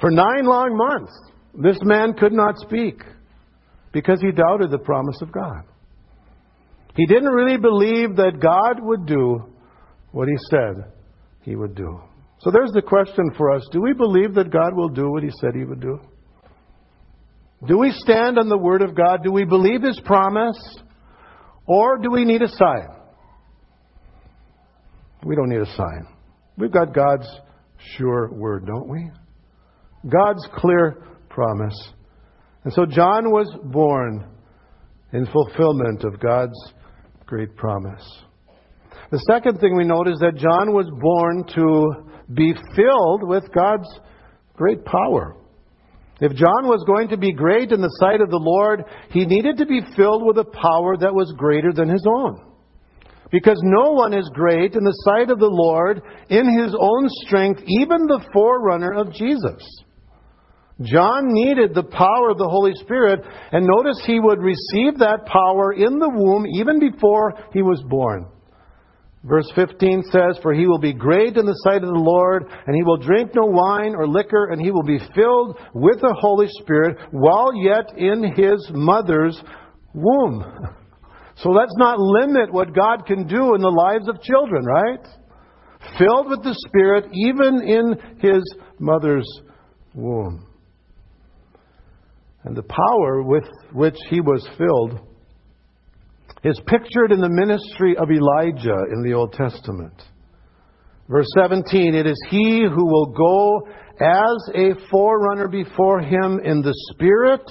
for 0.00 0.10
nine 0.10 0.44
long 0.44 0.76
months, 0.76 1.12
this 1.54 1.78
man 1.82 2.14
could 2.14 2.32
not 2.32 2.58
speak 2.58 3.02
because 3.92 4.20
he 4.20 4.30
doubted 4.32 4.70
the 4.70 4.78
promise 4.78 5.20
of 5.22 5.32
God. 5.32 5.62
He 6.94 7.06
didn't 7.06 7.30
really 7.30 7.58
believe 7.58 8.16
that 8.16 8.40
God 8.40 8.78
would 8.80 9.06
do 9.06 9.52
what 10.12 10.28
he 10.28 10.34
said 10.50 10.92
he 11.42 11.56
would 11.56 11.74
do. 11.74 12.00
So 12.40 12.50
there's 12.50 12.72
the 12.72 12.82
question 12.82 13.30
for 13.36 13.52
us 13.52 13.66
Do 13.72 13.80
we 13.80 13.92
believe 13.92 14.34
that 14.34 14.50
God 14.50 14.74
will 14.74 14.88
do 14.88 15.10
what 15.10 15.22
he 15.22 15.30
said 15.40 15.54
he 15.54 15.64
would 15.64 15.80
do? 15.80 16.00
Do 17.66 17.78
we 17.78 17.92
stand 17.92 18.38
on 18.38 18.48
the 18.48 18.56
Word 18.56 18.82
of 18.82 18.94
God? 18.94 19.22
Do 19.22 19.32
we 19.32 19.44
believe 19.44 19.82
His 19.82 20.00
promise? 20.04 20.58
Or 21.66 21.98
do 21.98 22.10
we 22.10 22.24
need 22.24 22.42
a 22.42 22.48
sign? 22.48 22.88
We 25.24 25.36
don't 25.36 25.50
need 25.50 25.60
a 25.60 25.76
sign. 25.76 26.06
We've 26.56 26.72
got 26.72 26.94
God's 26.94 27.28
sure 27.96 28.30
Word, 28.32 28.66
don't 28.66 28.88
we? 28.88 29.10
God's 30.08 30.46
clear 30.54 31.04
promise. 31.40 31.92
And 32.64 32.72
so 32.74 32.84
John 32.84 33.30
was 33.30 33.48
born 33.72 34.26
in 35.14 35.26
fulfillment 35.26 36.04
of 36.04 36.20
God's 36.20 36.58
great 37.24 37.56
promise. 37.56 38.04
The 39.10 39.24
second 39.30 39.58
thing 39.58 39.74
we 39.74 39.84
note 39.84 40.08
is 40.08 40.18
that 40.18 40.36
John 40.36 40.74
was 40.74 40.86
born 41.00 41.44
to 41.54 42.12
be 42.34 42.52
filled 42.76 43.26
with 43.26 43.50
God's 43.54 43.88
great 44.54 44.84
power. 44.84 45.36
If 46.20 46.32
John 46.32 46.68
was 46.68 46.84
going 46.86 47.08
to 47.08 47.16
be 47.16 47.32
great 47.32 47.72
in 47.72 47.80
the 47.80 47.96
sight 47.98 48.20
of 48.20 48.28
the 48.28 48.36
Lord, 48.36 48.84
he 49.10 49.24
needed 49.24 49.56
to 49.56 49.66
be 49.66 49.80
filled 49.96 50.26
with 50.26 50.36
a 50.36 50.44
power 50.44 50.98
that 50.98 51.14
was 51.14 51.32
greater 51.38 51.72
than 51.72 51.88
his 51.88 52.06
own. 52.06 52.38
Because 53.32 53.60
no 53.62 53.92
one 53.92 54.12
is 54.12 54.28
great 54.34 54.74
in 54.74 54.84
the 54.84 55.02
sight 55.06 55.30
of 55.30 55.38
the 55.38 55.46
Lord 55.46 56.02
in 56.28 56.46
his 56.62 56.76
own 56.78 57.08
strength, 57.24 57.62
even 57.66 58.06
the 58.06 58.26
forerunner 58.34 58.92
of 58.92 59.14
Jesus. 59.14 59.64
John 60.82 61.32
needed 61.32 61.74
the 61.74 61.82
power 61.82 62.30
of 62.30 62.38
the 62.38 62.48
Holy 62.48 62.72
Spirit, 62.74 63.20
and 63.52 63.66
notice 63.66 64.00
he 64.06 64.18
would 64.18 64.40
receive 64.40 64.98
that 64.98 65.26
power 65.26 65.72
in 65.72 65.98
the 65.98 66.08
womb 66.08 66.46
even 66.46 66.78
before 66.80 67.34
he 67.52 67.62
was 67.62 67.82
born. 67.88 68.26
Verse 69.22 69.50
15 69.54 70.04
says, 70.10 70.38
For 70.42 70.54
he 70.54 70.66
will 70.66 70.78
be 70.78 70.94
great 70.94 71.36
in 71.36 71.44
the 71.44 71.60
sight 71.64 71.84
of 71.84 71.90
the 71.90 72.00
Lord, 72.00 72.46
and 72.66 72.74
he 72.74 72.82
will 72.82 72.96
drink 72.96 73.32
no 73.34 73.44
wine 73.44 73.94
or 73.94 74.08
liquor, 74.08 74.50
and 74.50 74.60
he 74.60 74.70
will 74.70 74.82
be 74.82 74.98
filled 75.14 75.58
with 75.74 76.00
the 76.00 76.16
Holy 76.18 76.46
Spirit 76.48 76.96
while 77.10 77.54
yet 77.54 77.98
in 77.98 78.32
his 78.34 78.66
mother's 78.72 79.38
womb. 79.92 80.42
So 81.36 81.50
let's 81.50 81.74
not 81.76 81.98
limit 81.98 82.52
what 82.52 82.74
God 82.74 83.04
can 83.06 83.26
do 83.26 83.54
in 83.54 83.60
the 83.60 83.68
lives 83.68 84.08
of 84.08 84.22
children, 84.22 84.64
right? 84.64 85.06
Filled 85.98 86.30
with 86.30 86.42
the 86.42 86.56
Spirit 86.66 87.06
even 87.12 87.62
in 87.62 88.20
his 88.20 88.42
mother's 88.78 89.28
womb. 89.94 90.49
And 92.44 92.56
the 92.56 92.62
power 92.62 93.22
with 93.22 93.44
which 93.72 93.96
he 94.08 94.20
was 94.20 94.48
filled 94.56 95.00
is 96.42 96.58
pictured 96.66 97.12
in 97.12 97.20
the 97.20 97.28
ministry 97.28 97.96
of 97.96 98.10
Elijah 98.10 98.84
in 98.92 99.02
the 99.02 99.12
Old 99.12 99.32
Testament. 99.32 100.02
Verse 101.08 101.26
17 101.36 101.94
It 101.94 102.06
is 102.06 102.20
he 102.30 102.62
who 102.62 102.86
will 102.86 103.06
go 103.06 103.68
as 104.00 104.54
a 104.54 104.88
forerunner 104.90 105.48
before 105.48 106.00
him 106.00 106.40
in 106.42 106.62
the 106.62 106.74
spirit 106.92 107.42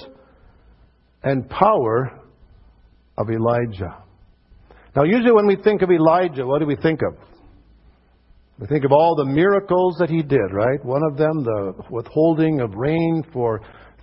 and 1.22 1.48
power 1.48 2.20
of 3.16 3.30
Elijah. 3.30 4.02
Now, 4.96 5.04
usually 5.04 5.32
when 5.32 5.46
we 5.46 5.56
think 5.56 5.82
of 5.82 5.90
Elijah, 5.90 6.44
what 6.44 6.58
do 6.58 6.66
we 6.66 6.74
think 6.74 7.00
of? 7.02 7.16
We 8.58 8.66
think 8.66 8.84
of 8.84 8.92
all 8.92 9.14
the 9.14 9.24
miracles 9.24 9.96
that 10.00 10.10
he 10.10 10.22
did, 10.22 10.52
right? 10.52 10.84
One 10.84 11.02
of 11.10 11.16
them, 11.16 11.44
the 11.44 11.74
withholding 11.90 12.60
of 12.60 12.74
rain 12.74 13.22
for 13.32 13.60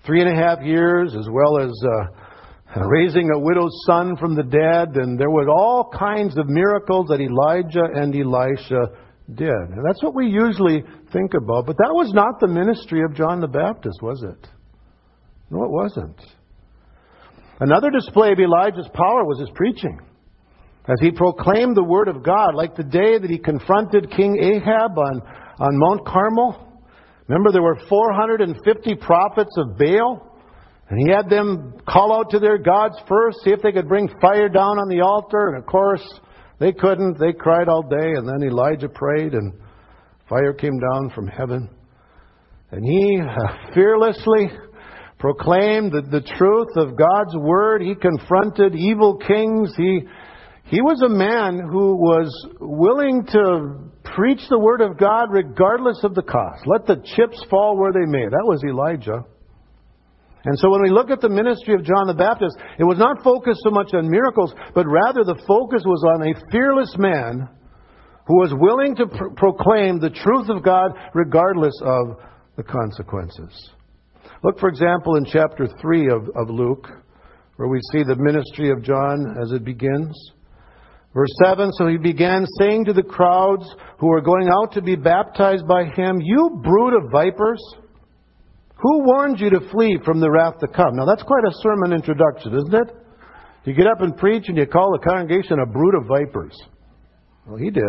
three 0.08 0.22
and 0.22 0.32
a 0.32 0.42
half 0.42 0.64
years, 0.64 1.14
as 1.16 1.28
well 1.30 1.60
as 1.60 1.72
uh, 1.84 2.86
raising 2.88 3.30
a 3.30 3.40
widow's 3.40 3.84
son 3.86 4.16
from 4.18 4.36
the 4.36 4.44
dead. 4.44 4.96
And 4.96 5.20
there 5.20 5.30
were 5.30 5.50
all 5.50 5.92
kinds 5.92 6.38
of 6.38 6.48
miracles 6.48 7.08
that 7.10 7.20
Elijah 7.20 7.86
and 7.94 8.16
Elisha 8.16 8.88
did. 9.36 9.50
And 9.50 9.86
that's 9.86 10.02
what 10.02 10.16
we 10.16 10.28
usually 10.28 10.82
think 11.12 11.34
about. 11.34 11.66
But 11.66 11.78
that 11.78 11.92
was 11.92 12.14
not 12.14 12.40
the 12.40 12.48
ministry 12.48 13.04
of 13.04 13.14
John 13.14 13.42
the 13.42 13.48
Baptist, 13.48 14.02
was 14.02 14.24
it? 14.24 14.48
No, 15.52 15.64
it 15.64 15.72
wasn't. 15.72 16.20
Another 17.60 17.90
display 17.90 18.32
of 18.32 18.40
Elijah's 18.40 18.90
power 18.94 19.26
was 19.26 19.40
his 19.40 19.50
preaching. 19.56 20.00
As 20.88 21.02
he 21.02 21.12
proclaimed 21.12 21.76
the 21.76 21.84
word 21.84 22.08
of 22.08 22.24
God, 22.24 22.56
like 22.56 22.76
the 22.76 22.84
day 22.84 23.18
that 23.18 23.30
he 23.30 23.38
confronted 23.38 24.10
King 24.16 24.38
Ahab 24.42 24.98
on, 24.98 25.22
on 25.60 25.78
Mount 25.78 26.06
Carmel, 26.06 26.67
Remember, 27.28 27.52
there 27.52 27.62
were 27.62 27.80
450 27.90 28.96
prophets 28.96 29.52
of 29.58 29.78
Baal, 29.78 30.38
and 30.90 31.00
he 31.00 31.12
had 31.12 31.30
them 31.30 31.74
call 31.88 32.18
out 32.18 32.30
to 32.32 32.40
their 32.40 32.58
gods 32.58 32.96
first, 33.08 33.40
see 33.44 33.52
if 33.52 33.62
they 33.62 33.74
could 33.74 33.90
bring 33.90 34.10
fire 34.22 34.48
down 34.48 34.80
on 34.80 34.88
the 34.88 35.02
altar. 35.02 35.50
And 35.50 35.58
of 35.58 35.66
course, 35.66 36.04
they 36.60 36.72
couldn't. 36.72 37.20
They 37.20 37.34
cried 37.34 37.68
all 37.68 37.84
day, 37.84 38.14
and 38.16 38.28
then 38.28 38.48
Elijah 38.48 38.88
prayed, 38.88 39.34
and 39.34 39.54
fire 40.30 40.54
came 40.54 40.80
down 40.80 41.12
from 41.14 41.28
heaven. 41.28 41.70
And 42.72 42.86
he 42.86 43.20
uh, 43.22 43.74
fearlessly 43.74 44.50
proclaimed 45.20 45.92
the, 45.92 46.02
the 46.02 46.22
truth 46.38 46.76
of 46.76 46.98
God's 46.98 47.36
word. 47.36 47.82
He 47.82 47.96
confronted 47.96 48.76
evil 48.76 49.18
kings. 49.18 49.74
He, 49.76 50.02
he 50.66 50.82
was 50.82 51.02
a 51.02 51.10
man 51.10 51.60
who 51.60 51.96
was 51.96 52.30
willing 52.60 53.26
to 53.32 53.90
preach 54.16 54.42
the 54.50 54.60
word 54.60 54.82
of 54.82 54.98
God 54.98 55.28
regardless 55.32 56.04
of 56.04 56.16
the 56.16 56.22
cost. 56.22 56.66
Let 56.66 56.86
the 56.86 57.02
chips 57.16 57.44
fall 57.50 57.78
where 57.78 57.92
they 57.92 58.06
may. 58.06 58.26
That 58.26 58.46
was 58.46 58.64
Elijah. 58.64 59.26
And 60.46 60.58
so 60.60 60.70
when 60.70 60.82
we 60.82 60.90
look 60.90 61.10
at 61.10 61.20
the 61.20 61.30
ministry 61.30 61.74
of 61.74 61.84
John 61.84 62.08
the 62.08 62.14
Baptist, 62.14 62.56
it 62.80 62.84
was 62.84 62.98
not 62.98 63.24
focused 63.24 63.62
so 63.64 63.72
much 63.72 63.94
on 63.94 64.10
miracles, 64.10 64.54
but 64.74 64.86
rather 64.88 65.24
the 65.24 65.42
focus 65.48 65.84
was 65.86 66.04
on 66.08 66.28
a 66.28 66.52
fearless 66.52 66.96
man 66.98 67.50
who 68.28 68.36
was 68.36 68.54
willing 68.56 68.96
to 68.96 69.08
pr- 69.08 69.34
proclaim 69.36 70.00
the 70.00 70.10
truth 70.10 70.50
of 70.50 70.64
God 70.64 70.92
regardless 71.14 71.74
of 71.84 72.18
the 72.56 72.64
consequences. 72.64 73.72
Look, 74.44 74.60
for 74.60 74.70
example, 74.70 75.16
in 75.16 75.26
chapter 75.26 75.68
3 75.82 76.10
of, 76.12 76.30
of 76.36 76.50
Luke, 76.50 76.88
where 77.56 77.68
we 77.68 77.80
see 77.92 78.04
the 78.04 78.16
ministry 78.16 78.70
of 78.70 78.84
John 78.84 79.36
as 79.42 79.52
it 79.52 79.66
begins. 79.66 80.16
Verse 81.14 81.30
7 81.44 81.72
So 81.74 81.88
he 81.88 81.98
began 81.98 82.46
saying 82.60 82.86
to 82.86 82.94
the 82.94 83.04
crowds 83.04 83.66
who 84.00 84.08
were 84.08 84.22
going 84.22 84.50
out 84.50 84.74
to 84.74 84.82
be 84.82 84.96
baptized 84.96 85.68
by 85.68 85.86
him, 85.86 86.20
You 86.22 86.60
brood 86.64 86.94
of 86.94 87.12
vipers, 87.12 87.62
who 88.76 89.06
warned 89.06 89.40
you 89.40 89.50
to 89.50 89.70
flee 89.72 90.00
from 90.06 90.20
the 90.20 90.30
wrath 90.30 90.60
to 90.60 90.68
come? 90.68 90.96
Now 90.96 91.06
that's 91.06 91.24
quite 91.24 91.44
a 91.48 91.56
sermon 91.62 91.94
introduction, 91.94 92.56
isn't 92.56 92.74
it? 92.74 92.96
You 93.66 93.74
get 93.74 93.88
up 93.88 94.02
and 94.02 94.16
preach 94.16 94.46
and 94.48 94.58
you 94.58 94.66
call 94.66 94.92
the 94.92 95.10
congregation 95.10 95.60
a 95.60 95.66
brood 95.66 95.96
of 95.96 96.08
vipers. 96.08 96.58
Well, 97.46 97.58
he 97.58 97.70
did. 97.70 97.84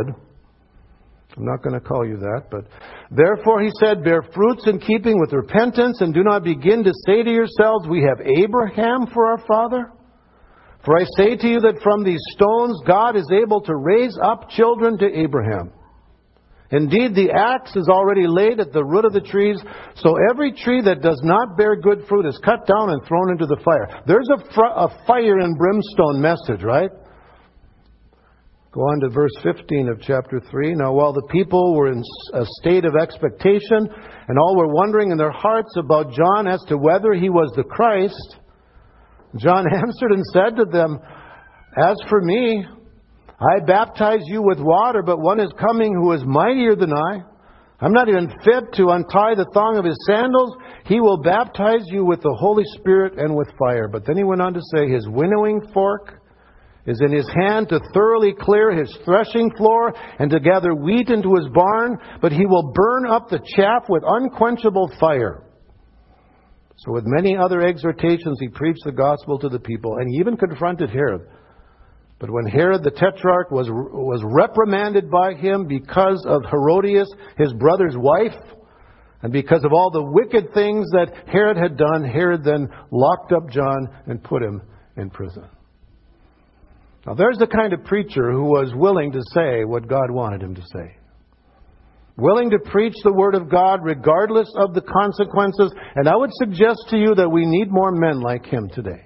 I'm 1.36 1.44
not 1.44 1.62
going 1.62 1.74
to 1.74 1.86
call 1.86 2.06
you 2.06 2.16
that, 2.16 2.44
but 2.50 2.64
therefore 3.10 3.62
he 3.62 3.70
said, 3.78 4.02
Bear 4.02 4.22
fruits 4.34 4.66
in 4.66 4.80
keeping 4.80 5.20
with 5.20 5.32
repentance, 5.32 6.00
and 6.00 6.12
do 6.12 6.24
not 6.24 6.42
begin 6.42 6.82
to 6.82 6.92
say 7.06 7.22
to 7.22 7.30
yourselves, 7.30 7.86
We 7.86 8.02
have 8.02 8.26
Abraham 8.26 9.06
for 9.12 9.30
our 9.30 9.38
father. 9.46 9.92
For 10.88 10.96
I 10.96 11.04
say 11.18 11.36
to 11.36 11.46
you 11.46 11.60
that 11.68 11.82
from 11.82 12.02
these 12.02 12.24
stones 12.32 12.80
God 12.86 13.14
is 13.14 13.28
able 13.30 13.60
to 13.60 13.76
raise 13.76 14.16
up 14.24 14.48
children 14.48 14.96
to 14.96 15.20
Abraham. 15.20 15.70
Indeed, 16.70 17.14
the 17.14 17.28
axe 17.30 17.76
is 17.76 17.90
already 17.90 18.26
laid 18.26 18.58
at 18.58 18.72
the 18.72 18.82
root 18.82 19.04
of 19.04 19.12
the 19.12 19.20
trees, 19.20 19.60
so 19.96 20.16
every 20.30 20.50
tree 20.50 20.80
that 20.80 21.02
does 21.02 21.20
not 21.22 21.58
bear 21.58 21.76
good 21.76 22.06
fruit 22.08 22.24
is 22.24 22.40
cut 22.42 22.66
down 22.66 22.88
and 22.88 23.04
thrown 23.04 23.30
into 23.30 23.44
the 23.44 23.60
fire. 23.62 24.02
There's 24.06 24.30
a, 24.32 24.40
fr- 24.54 24.64
a 24.64 24.88
fire 25.06 25.40
and 25.40 25.58
brimstone 25.58 26.22
message, 26.22 26.64
right? 26.64 26.90
Go 28.72 28.80
on 28.80 29.00
to 29.00 29.10
verse 29.10 29.36
15 29.42 29.90
of 29.90 30.00
chapter 30.00 30.40
3. 30.40 30.74
Now, 30.74 30.94
while 30.94 31.12
the 31.12 31.28
people 31.30 31.74
were 31.74 31.92
in 31.92 32.02
a 32.32 32.46
state 32.62 32.86
of 32.86 32.96
expectation, 32.96 33.92
and 34.28 34.38
all 34.38 34.56
were 34.56 34.72
wondering 34.72 35.10
in 35.10 35.18
their 35.18 35.32
hearts 35.32 35.76
about 35.76 36.12
John 36.12 36.48
as 36.48 36.64
to 36.68 36.78
whether 36.78 37.12
he 37.12 37.28
was 37.28 37.52
the 37.56 37.64
Christ, 37.64 38.38
John 39.36 39.66
answered 39.72 40.12
and 40.12 40.24
said 40.32 40.56
to 40.56 40.64
them, 40.64 40.98
As 41.76 41.96
for 42.08 42.20
me, 42.20 42.64
I 43.40 43.64
baptize 43.64 44.22
you 44.26 44.42
with 44.42 44.58
water, 44.58 45.02
but 45.02 45.20
one 45.20 45.40
is 45.40 45.52
coming 45.60 45.94
who 45.94 46.12
is 46.12 46.24
mightier 46.24 46.74
than 46.74 46.92
I. 46.92 47.22
I'm 47.80 47.92
not 47.92 48.08
even 48.08 48.28
fit 48.44 48.72
to 48.74 48.88
untie 48.88 49.36
the 49.36 49.46
thong 49.54 49.78
of 49.78 49.84
his 49.84 49.98
sandals. 50.06 50.56
He 50.86 50.98
will 50.98 51.22
baptize 51.22 51.86
you 51.86 52.04
with 52.04 52.20
the 52.22 52.36
Holy 52.36 52.64
Spirit 52.74 53.18
and 53.18 53.36
with 53.36 53.48
fire. 53.56 53.86
But 53.86 54.04
then 54.04 54.16
he 54.16 54.24
went 54.24 54.42
on 54.42 54.54
to 54.54 54.60
say, 54.74 54.88
His 54.88 55.06
winnowing 55.08 55.60
fork 55.72 56.20
is 56.86 57.00
in 57.00 57.12
his 57.12 57.28
hand 57.28 57.68
to 57.68 57.78
thoroughly 57.94 58.34
clear 58.40 58.72
his 58.72 58.96
threshing 59.04 59.52
floor 59.56 59.92
and 60.18 60.30
to 60.30 60.40
gather 60.40 60.74
wheat 60.74 61.10
into 61.10 61.34
his 61.36 61.46
barn, 61.54 61.98
but 62.20 62.32
he 62.32 62.46
will 62.46 62.72
burn 62.72 63.06
up 63.06 63.28
the 63.28 63.38
chaff 63.54 63.84
with 63.88 64.02
unquenchable 64.04 64.90
fire. 64.98 65.44
So, 66.78 66.92
with 66.92 67.04
many 67.06 67.36
other 67.36 67.62
exhortations, 67.62 68.38
he 68.40 68.48
preached 68.48 68.84
the 68.84 68.92
gospel 68.92 69.38
to 69.40 69.48
the 69.48 69.58
people, 69.58 69.96
and 69.96 70.08
he 70.08 70.18
even 70.18 70.36
confronted 70.36 70.90
Herod. 70.90 71.22
But 72.20 72.30
when 72.30 72.46
Herod 72.46 72.84
the 72.84 72.90
Tetrarch 72.90 73.50
was, 73.50 73.68
was 73.68 74.22
reprimanded 74.24 75.10
by 75.10 75.34
him 75.34 75.66
because 75.66 76.24
of 76.26 76.42
Herodias, 76.48 77.12
his 77.36 77.52
brother's 77.52 77.96
wife, 77.96 78.36
and 79.22 79.32
because 79.32 79.64
of 79.64 79.72
all 79.72 79.90
the 79.90 80.02
wicked 80.02 80.54
things 80.54 80.88
that 80.92 81.12
Herod 81.26 81.56
had 81.56 81.76
done, 81.76 82.04
Herod 82.04 82.44
then 82.44 82.68
locked 82.92 83.32
up 83.32 83.50
John 83.50 83.88
and 84.06 84.22
put 84.22 84.42
him 84.42 84.62
in 84.96 85.10
prison. 85.10 85.44
Now, 87.06 87.14
there's 87.14 87.38
the 87.38 87.46
kind 87.46 87.72
of 87.72 87.84
preacher 87.84 88.30
who 88.30 88.44
was 88.44 88.72
willing 88.74 89.12
to 89.12 89.22
say 89.32 89.64
what 89.64 89.88
God 89.88 90.10
wanted 90.10 90.42
him 90.42 90.54
to 90.54 90.62
say. 90.72 90.96
Willing 92.18 92.50
to 92.50 92.58
preach 92.58 92.94
the 93.04 93.12
Word 93.12 93.36
of 93.36 93.48
God 93.48 93.78
regardless 93.84 94.52
of 94.56 94.74
the 94.74 94.80
consequences. 94.80 95.72
And 95.94 96.08
I 96.08 96.16
would 96.16 96.30
suggest 96.32 96.86
to 96.90 96.98
you 96.98 97.14
that 97.14 97.28
we 97.28 97.46
need 97.46 97.70
more 97.70 97.92
men 97.92 98.20
like 98.20 98.44
him 98.44 98.68
today. 98.68 99.04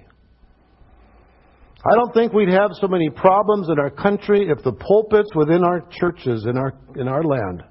I 1.85 1.95
don't 1.95 2.13
think 2.13 2.33
we'd 2.33 2.49
have 2.49 2.71
so 2.81 2.87
many 2.87 3.09
problems 3.11 3.69
in 3.69 3.77
our 3.77 3.91
country 3.91 4.49
if 4.49 4.63
the 4.63 4.71
pulpits 4.71 5.29
within 5.35 5.63
our 5.63 5.81
churches 5.91 6.47
in 6.49 6.57
our, 6.57 6.73
in 6.95 7.07
our 7.07 7.23
land 7.23 7.61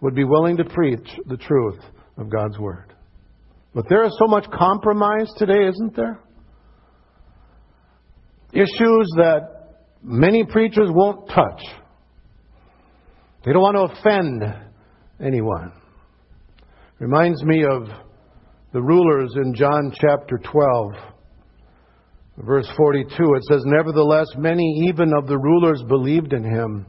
would 0.00 0.16
be 0.16 0.24
willing 0.24 0.56
to 0.56 0.64
preach 0.64 1.08
the 1.26 1.36
truth 1.36 1.78
of 2.16 2.28
God's 2.28 2.58
Word. 2.58 2.92
But 3.72 3.84
there 3.88 4.04
is 4.04 4.16
so 4.18 4.26
much 4.26 4.46
compromise 4.50 5.30
today, 5.36 5.68
isn't 5.68 5.94
there? 5.94 6.18
Issues 8.52 9.12
that 9.16 9.76
many 10.02 10.44
preachers 10.44 10.88
won't 10.90 11.28
touch. 11.28 11.62
They 13.46 13.52
don't 13.52 13.62
want 13.62 13.76
to 13.76 13.98
offend 14.00 14.42
anyone. 15.24 15.72
Reminds 16.98 17.44
me 17.44 17.64
of 17.64 17.84
the 18.72 18.82
rulers 18.82 19.32
in 19.36 19.54
John 19.54 19.92
chapter 19.94 20.40
12, 20.42 20.92
verse 22.38 22.68
42. 22.76 23.08
It 23.08 23.44
says, 23.48 23.62
Nevertheless, 23.64 24.26
many 24.36 24.88
even 24.88 25.14
of 25.16 25.28
the 25.28 25.38
rulers 25.38 25.80
believed 25.86 26.32
in 26.32 26.42
him. 26.42 26.86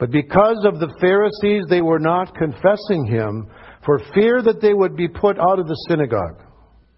But 0.00 0.10
because 0.10 0.66
of 0.66 0.80
the 0.80 0.92
Pharisees, 1.00 1.66
they 1.70 1.82
were 1.82 2.00
not 2.00 2.34
confessing 2.34 3.06
him 3.06 3.48
for 3.86 4.00
fear 4.12 4.42
that 4.42 4.60
they 4.60 4.74
would 4.74 4.96
be 4.96 5.06
put 5.06 5.38
out 5.38 5.60
of 5.60 5.68
the 5.68 5.86
synagogue. 5.88 6.42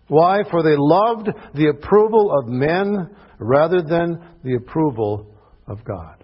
Why? 0.09 0.39
For 0.51 0.63
they 0.63 0.77
loved 0.79 1.29
the 1.55 1.69
approval 1.69 2.33
of 2.39 2.49
men 2.49 3.11
rather 3.39 3.83
than 3.83 4.19
the 4.43 4.55
approval 4.55 5.27
of 5.69 5.85
God. 5.85 6.22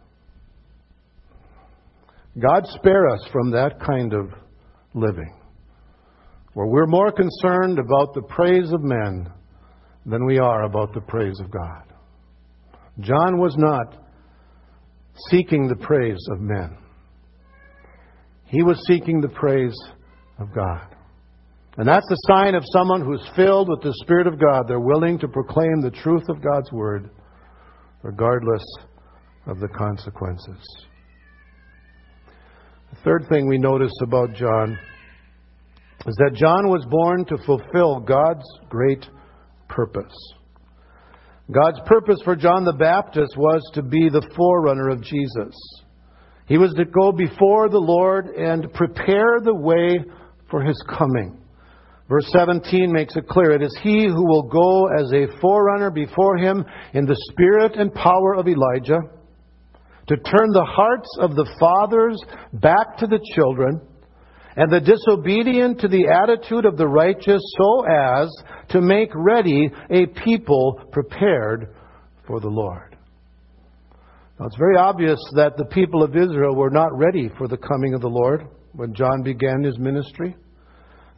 God 2.40 2.66
spare 2.66 3.08
us 3.08 3.26
from 3.32 3.50
that 3.50 3.80
kind 3.84 4.12
of 4.12 4.30
living, 4.94 5.34
where 6.54 6.66
we're 6.66 6.86
more 6.86 7.12
concerned 7.12 7.78
about 7.78 8.14
the 8.14 8.22
praise 8.28 8.72
of 8.72 8.82
men 8.82 9.30
than 10.06 10.24
we 10.24 10.38
are 10.38 10.64
about 10.64 10.94
the 10.94 11.00
praise 11.00 11.38
of 11.40 11.50
God. 11.50 11.82
John 13.00 13.38
was 13.38 13.54
not 13.56 13.96
seeking 15.30 15.68
the 15.68 15.76
praise 15.76 16.24
of 16.30 16.40
men. 16.40 16.76
He 18.46 18.62
was 18.62 18.82
seeking 18.86 19.20
the 19.20 19.28
praise 19.28 19.76
of 20.38 20.54
God. 20.54 20.94
And 21.76 21.86
that's 21.86 22.08
the 22.08 22.22
sign 22.28 22.54
of 22.54 22.64
someone 22.72 23.04
who's 23.04 23.22
filled 23.36 23.68
with 23.68 23.82
the 23.82 23.94
Spirit 24.02 24.26
of 24.26 24.40
God. 24.40 24.66
They're 24.66 24.80
willing 24.80 25.18
to 25.20 25.28
proclaim 25.28 25.80
the 25.80 25.92
truth 25.92 26.28
of 26.28 26.42
God's 26.42 26.72
Word, 26.72 27.10
regardless 28.02 28.64
of 29.46 29.60
the 29.60 29.68
consequences. 29.68 30.58
The 32.90 33.00
third 33.04 33.26
thing 33.28 33.46
we 33.46 33.58
notice 33.58 33.92
about 34.02 34.34
John 34.34 34.78
is 36.06 36.16
that 36.16 36.34
John 36.34 36.68
was 36.68 36.86
born 36.88 37.24
to 37.26 37.36
fulfill 37.44 38.00
God's 38.00 38.46
great 38.68 39.06
purpose. 39.68 40.14
God's 41.52 41.80
purpose 41.86 42.20
for 42.24 42.34
John 42.34 42.64
the 42.64 42.72
Baptist 42.72 43.36
was 43.36 43.62
to 43.74 43.82
be 43.82 44.08
the 44.08 44.26
forerunner 44.34 44.88
of 44.88 45.02
Jesus. 45.02 45.54
He 46.46 46.56
was 46.56 46.72
to 46.74 46.86
go 46.86 47.12
before 47.12 47.68
the 47.68 47.78
Lord 47.78 48.26
and 48.28 48.72
prepare 48.72 49.40
the 49.42 49.54
way 49.54 49.98
for 50.50 50.62
his 50.62 50.82
coming. 50.88 51.38
Verse 52.08 52.26
17 52.32 52.90
makes 52.90 53.16
it 53.16 53.28
clear 53.28 53.50
it 53.50 53.62
is 53.62 53.78
he 53.82 54.06
who 54.06 54.26
will 54.26 54.44
go 54.44 54.86
as 54.98 55.12
a 55.12 55.38
forerunner 55.40 55.90
before 55.90 56.38
him 56.38 56.64
in 56.94 57.04
the 57.04 57.16
spirit 57.30 57.76
and 57.76 57.92
power 57.92 58.34
of 58.34 58.48
Elijah 58.48 59.00
to 60.08 60.16
turn 60.16 60.50
the 60.52 60.64
hearts 60.64 61.08
of 61.20 61.36
the 61.36 61.48
fathers 61.60 62.20
back 62.54 62.96
to 62.98 63.06
the 63.06 63.20
children 63.34 63.80
and 64.56 64.72
the 64.72 64.80
disobedient 64.80 65.80
to 65.80 65.88
the 65.88 66.08
attitude 66.08 66.64
of 66.64 66.76
the 66.76 66.86
righteous, 66.86 67.40
so 67.56 67.84
as 67.86 68.28
to 68.70 68.80
make 68.80 69.10
ready 69.14 69.70
a 69.90 70.06
people 70.24 70.80
prepared 70.90 71.76
for 72.26 72.40
the 72.40 72.48
Lord. 72.48 72.96
Now, 74.38 74.46
it's 74.46 74.56
very 74.56 74.76
obvious 74.76 75.18
that 75.34 75.56
the 75.56 75.64
people 75.66 76.02
of 76.02 76.16
Israel 76.16 76.56
were 76.56 76.70
not 76.70 76.96
ready 76.96 77.30
for 77.38 77.46
the 77.46 77.56
coming 77.56 77.94
of 77.94 78.00
the 78.00 78.08
Lord 78.08 78.48
when 78.72 78.94
John 78.94 79.22
began 79.22 79.62
his 79.62 79.78
ministry. 79.78 80.36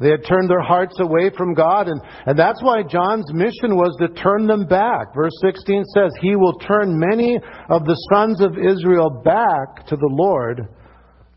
They 0.01 0.09
had 0.09 0.25
turned 0.27 0.49
their 0.49 0.63
hearts 0.63 0.99
away 0.99 1.31
from 1.37 1.53
God, 1.53 1.87
and, 1.87 2.01
and 2.25 2.39
that's 2.39 2.63
why 2.63 2.83
John's 2.83 3.31
mission 3.35 3.77
was 3.77 3.95
to 4.01 4.09
turn 4.09 4.47
them 4.47 4.65
back. 4.65 5.15
Verse 5.15 5.37
16 5.43 5.85
says, 5.95 6.11
He 6.23 6.37
will 6.37 6.59
turn 6.59 6.99
many 6.99 7.37
of 7.69 7.85
the 7.85 7.97
sons 8.11 8.41
of 8.41 8.57
Israel 8.57 9.21
back 9.23 9.87
to 9.89 9.97
the 9.97 10.11
Lord 10.11 10.69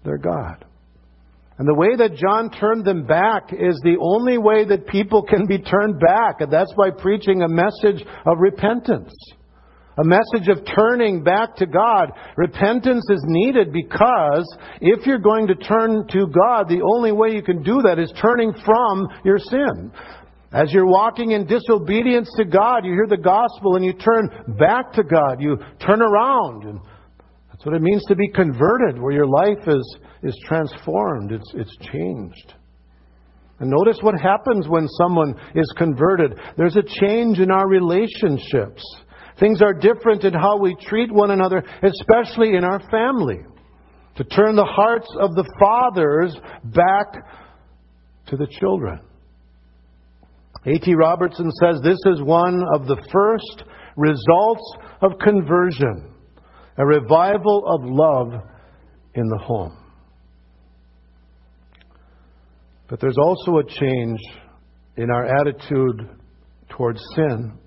their 0.06 0.18
God. 0.18 0.66
And 1.58 1.68
the 1.68 1.76
way 1.76 1.96
that 1.98 2.16
John 2.16 2.50
turned 2.50 2.86
them 2.86 3.06
back 3.06 3.52
is 3.52 3.80
the 3.84 3.98
only 4.02 4.38
way 4.38 4.66
that 4.66 4.88
people 4.88 5.24
can 5.24 5.46
be 5.46 5.60
turned 5.60 6.00
back, 6.00 6.40
and 6.40 6.52
that's 6.52 6.74
by 6.74 6.90
preaching 6.90 7.42
a 7.42 7.50
message 7.50 8.04
of 8.26 8.38
repentance. 8.40 9.14
A 9.98 10.04
message 10.04 10.48
of 10.50 10.66
turning 10.76 11.24
back 11.24 11.56
to 11.58 11.66
God. 11.66 12.12
Repentance 12.36 13.06
is 13.10 13.24
needed 13.28 13.72
because 13.72 14.58
if 14.82 15.06
you're 15.06 15.20
going 15.20 15.48
to 15.48 15.56
turn 15.56 16.08
to 16.10 16.28
God, 16.28 16.68
the 16.68 16.82
only 16.96 17.12
way 17.12 17.30
you 17.30 17.44
can 17.44 17.62
do 17.62 17.82
that 17.84 18.00
is 18.00 18.12
turning 18.20 18.54
from 18.66 19.08
your 19.24 19.38
sin. 19.38 19.92
As 20.52 20.72
you're 20.72 20.88
walking 20.88 21.32
in 21.32 21.46
disobedience 21.46 22.30
to 22.38 22.46
God, 22.46 22.86
you 22.86 22.94
hear 22.94 23.08
the 23.08 23.18
gospel 23.18 23.76
and 23.76 23.86
you 23.86 23.94
turn 23.94 24.30
back 24.60 24.94
to 24.94 25.04
God. 25.04 25.40
You 25.40 25.58
turn 25.86 26.02
around. 26.02 26.64
And 26.64 26.80
that's 27.52 27.66
what 27.66 27.76
it 27.76 27.82
means 27.82 28.04
to 28.08 28.16
be 28.16 28.30
converted, 28.30 29.02
where 29.02 29.14
your 29.14 29.28
life 29.28 29.68
is 29.68 29.98
is 30.24 30.38
transformed, 30.48 31.32
it's, 31.32 31.52
it's 31.54 31.78
changed. 31.92 32.54
And 33.60 33.70
notice 33.70 33.98
what 34.02 34.20
happens 34.20 34.68
when 34.68 34.88
someone 34.88 35.36
is 35.54 35.72
converted. 35.78 36.40
There's 36.58 36.76
a 36.76 36.82
change 36.82 37.40
in 37.40 37.52
our 37.52 37.68
relationships. 37.68 38.84
Things 39.40 39.62
are 39.62 39.74
different 39.74 40.24
in 40.24 40.34
how 40.34 40.58
we 40.58 40.76
treat 40.88 41.12
one 41.12 41.32
another, 41.32 41.64
especially 41.82 42.56
in 42.56 42.64
our 42.64 42.80
family. 42.90 43.40
To 44.18 44.24
turn 44.24 44.56
the 44.56 44.66
hearts 44.66 45.08
of 45.20 45.34
the 45.34 45.52
fathers 45.60 46.36
back 46.66 47.26
to 48.28 48.38
the 48.38 48.48
children. 48.60 49.00
A.T. 50.66 50.94
Robertson 50.94 51.52
says 51.62 51.82
this 51.84 52.00
is 52.06 52.22
one 52.22 52.64
of 52.74 52.88
the 52.88 53.02
first 53.12 53.64
results 53.98 54.78
of 55.02 55.20
conversion, 55.20 56.14
a 56.78 56.86
revival 56.86 57.64
of 57.68 57.82
love 57.84 58.42
in 59.16 59.28
the 59.28 59.38
home. 59.38 59.78
But 62.88 63.00
there's 63.00 63.18
also 63.18 63.58
a 63.58 63.64
change 63.64 64.20
in 64.98 65.10
our 65.10 65.26
attitude 65.26 66.10
towards 66.70 67.02
sin. 67.16 67.58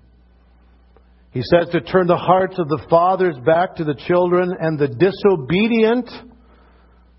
He 1.37 1.43
says 1.43 1.69
to 1.71 1.81
turn 1.81 2.07
the 2.07 2.17
hearts 2.17 2.57
of 2.57 2.67
the 2.67 2.83
fathers 2.89 3.35
back 3.45 3.75
to 3.75 3.83
the 3.83 3.93
children 3.93 4.51
and 4.59 4.79
the 4.79 4.87
disobedient 4.87 6.09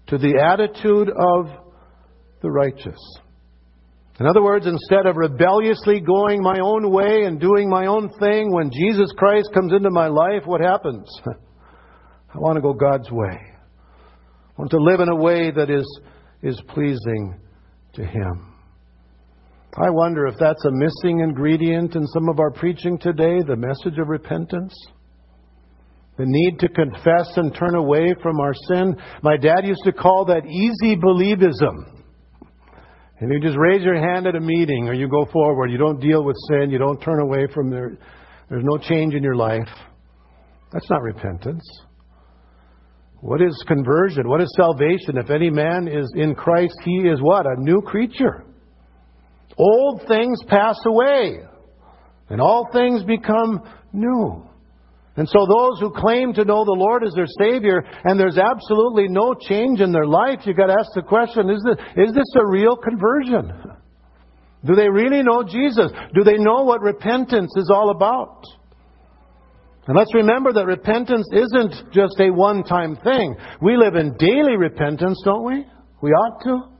to 0.09 0.18
the 0.18 0.42
attitude 0.42 1.09
of 1.09 1.46
the 2.42 2.50
righteous. 2.50 2.98
In 4.18 4.26
other 4.26 4.42
words, 4.42 4.66
instead 4.66 5.07
of 5.07 5.14
rebelliously 5.14 6.00
going 6.00 6.42
my 6.42 6.59
own 6.59 6.90
way 6.90 7.26
and 7.26 7.38
doing 7.38 7.70
my 7.70 7.87
own 7.87 8.11
thing, 8.18 8.52
when 8.52 8.72
Jesus 8.72 9.12
Christ 9.16 9.50
comes 9.54 9.72
into 9.72 9.90
my 9.92 10.09
life, 10.09 10.42
what 10.46 10.62
happens? 10.62 11.09
I 12.35 12.38
want 12.38 12.57
to 12.57 12.61
go 12.61 12.72
God's 12.72 13.12
way. 13.12 13.38
I 13.38 14.61
want 14.61 14.72
to 14.72 14.83
live 14.83 14.98
in 14.98 15.11
a 15.11 15.14
way 15.14 15.52
that 15.52 15.70
is, 15.70 16.00
is 16.42 16.61
pleasing 16.74 17.38
to 17.94 18.04
Him. 18.04 18.47
I 19.76 19.90
wonder 19.90 20.26
if 20.26 20.35
that's 20.38 20.64
a 20.64 20.70
missing 20.70 21.20
ingredient 21.20 21.94
in 21.94 22.07
some 22.07 22.28
of 22.28 22.40
our 22.40 22.50
preaching 22.50 22.98
today 22.98 23.40
the 23.46 23.57
message 23.57 23.98
of 23.98 24.09
repentance. 24.09 24.74
The 26.16 26.24
need 26.26 26.59
to 26.61 26.68
confess 26.68 27.37
and 27.37 27.54
turn 27.54 27.76
away 27.76 28.14
from 28.22 28.40
our 28.40 28.54
sin. 28.68 28.96
My 29.22 29.37
dad 29.37 29.64
used 29.64 29.83
to 29.85 29.92
call 29.92 30.24
that 30.24 30.46
easy 30.46 30.96
believism. 30.96 32.02
And 33.20 33.33
you 33.33 33.40
just 33.40 33.59
raise 33.59 33.83
your 33.83 34.00
hand 34.00 34.26
at 34.26 34.35
a 34.35 34.40
meeting 34.40 34.88
or 34.88 34.94
you 34.94 35.09
go 35.09 35.26
forward. 35.33 35.70
You 35.70 35.78
don't 35.78 36.00
deal 36.00 36.24
with 36.24 36.37
sin. 36.48 36.70
You 36.70 36.78
don't 36.78 37.00
turn 37.00 37.20
away 37.20 37.46
from 37.52 37.70
there. 37.70 37.98
There's 38.48 38.64
no 38.64 38.78
change 38.78 39.14
in 39.14 39.22
your 39.22 39.37
life. 39.37 39.68
That's 40.72 40.88
not 40.90 41.02
repentance. 41.02 41.62
What 43.20 43.42
is 43.42 43.64
conversion? 43.66 44.28
What 44.28 44.40
is 44.40 44.52
salvation? 44.57 45.18
If 45.18 45.31
any 45.31 45.50
man 45.50 45.88
is 45.88 46.11
in 46.16 46.35
Christ, 46.35 46.76
he 46.85 47.09
is 47.09 47.20
what? 47.20 47.46
A 47.46 47.54
new 47.59 47.81
creature. 47.83 48.44
Old 49.56 50.02
things 50.06 50.42
pass 50.46 50.78
away, 50.87 51.40
and 52.28 52.40
all 52.40 52.68
things 52.72 53.02
become 53.04 53.62
new. 53.92 54.44
And 55.16 55.28
so 55.28 55.46
those 55.46 55.80
who 55.80 55.90
claim 55.90 56.32
to 56.34 56.44
know 56.44 56.64
the 56.64 56.78
Lord 56.78 57.02
as 57.02 57.12
their 57.12 57.26
Savior 57.40 57.82
and 58.04 58.20
there's 58.20 58.38
absolutely 58.38 59.08
no 59.08 59.34
change 59.34 59.80
in 59.80 59.90
their 59.90 60.06
life, 60.06 60.40
you've 60.44 60.56
got 60.56 60.66
to 60.66 60.76
ask 60.78 60.92
the 60.94 61.02
question, 61.02 61.50
is 61.50 61.61
this, 61.66 61.76
is 61.96 62.14
this 62.14 62.32
a 62.37 62.46
real 62.46 62.76
conversion? 62.76 63.52
Do 64.64 64.76
they 64.76 64.88
really 64.88 65.24
know 65.24 65.42
Jesus? 65.42 65.90
Do 66.14 66.22
they 66.22 66.38
know 66.38 66.62
what 66.62 66.82
repentance 66.82 67.52
is 67.56 67.68
all 67.68 67.90
about? 67.90 68.44
And 69.88 69.96
let's 69.96 70.14
remember 70.14 70.52
that 70.52 70.66
repentance 70.66 71.26
isn't 71.32 71.92
just 71.92 72.20
a 72.20 72.30
one 72.30 72.62
time 72.62 72.94
thing. 73.02 73.34
We 73.61 73.76
live 73.76 73.96
in 73.96 74.16
daily 74.18 74.56
repentance, 74.56 75.20
don't 75.24 75.44
we? 75.44 75.66
We 76.00 76.11
ought 76.11 76.44
to. 76.44 76.77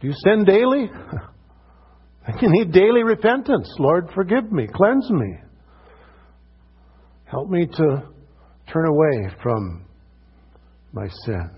Do 0.00 0.08
you 0.08 0.14
sin 0.24 0.44
daily? 0.44 0.90
You 2.40 2.48
need 2.50 2.72
daily 2.72 3.02
repentance. 3.02 3.68
Lord, 3.78 4.08
forgive 4.14 4.50
me, 4.50 4.66
cleanse 4.74 5.10
me. 5.10 5.36
Help 7.26 7.50
me 7.50 7.66
to 7.66 8.02
turn 8.72 8.86
away 8.86 9.28
from 9.42 9.84
my 10.92 11.06
sin. 11.24 11.50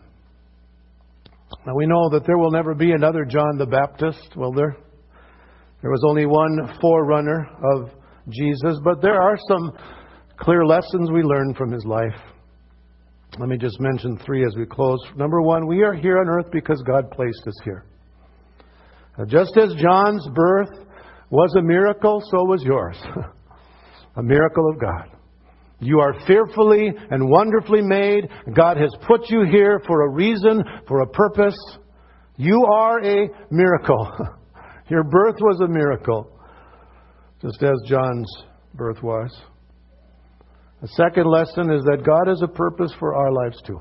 Now 1.66 1.74
we 1.76 1.86
know 1.86 2.08
that 2.10 2.26
there 2.26 2.38
will 2.38 2.50
never 2.50 2.74
be 2.74 2.92
another 2.92 3.24
John 3.24 3.58
the 3.58 3.66
Baptist, 3.66 4.36
will 4.36 4.52
there? 4.52 4.76
There 5.82 5.90
was 5.90 6.02
only 6.08 6.26
one 6.26 6.76
forerunner 6.80 7.46
of 7.74 7.90
Jesus, 8.28 8.78
but 8.82 9.00
there 9.00 9.20
are 9.20 9.36
some 9.48 9.72
clear 10.38 10.64
lessons 10.64 11.10
we 11.12 11.22
learn 11.22 11.54
from 11.54 11.70
his 11.70 11.84
life. 11.84 12.18
Let 13.38 13.48
me 13.48 13.58
just 13.58 13.78
mention 13.80 14.18
three 14.24 14.44
as 14.44 14.56
we 14.56 14.66
close. 14.66 14.98
Number 15.16 15.42
one, 15.42 15.66
we 15.66 15.82
are 15.82 15.94
here 15.94 16.18
on 16.18 16.28
earth 16.28 16.50
because 16.50 16.82
God 16.86 17.10
placed 17.10 17.46
us 17.46 17.54
here. 17.64 17.84
Just 19.26 19.56
as 19.56 19.74
John's 19.80 20.26
birth 20.34 20.86
was 21.30 21.54
a 21.58 21.62
miracle, 21.62 22.22
so 22.30 22.44
was 22.44 22.62
yours. 22.62 22.96
a 24.16 24.22
miracle 24.22 24.68
of 24.70 24.80
God. 24.80 25.16
You 25.80 26.00
are 26.00 26.14
fearfully 26.26 26.90
and 27.10 27.28
wonderfully 27.28 27.82
made. 27.82 28.28
God 28.54 28.76
has 28.76 28.94
put 29.06 29.28
you 29.28 29.44
here 29.50 29.80
for 29.86 30.06
a 30.06 30.10
reason, 30.10 30.62
for 30.88 31.00
a 31.00 31.06
purpose. 31.06 31.56
You 32.36 32.64
are 32.70 33.02
a 33.04 33.28
miracle. 33.50 34.10
Your 34.88 35.04
birth 35.04 35.36
was 35.40 35.60
a 35.60 35.68
miracle, 35.68 36.30
just 37.42 37.62
as 37.62 37.74
John's 37.86 38.30
birth 38.74 39.02
was. 39.02 39.30
The 40.80 40.88
second 40.88 41.26
lesson 41.26 41.72
is 41.72 41.82
that 41.84 42.04
God 42.04 42.28
has 42.28 42.42
a 42.42 42.48
purpose 42.48 42.92
for 42.98 43.14
our 43.14 43.32
lives 43.32 43.60
too. 43.66 43.80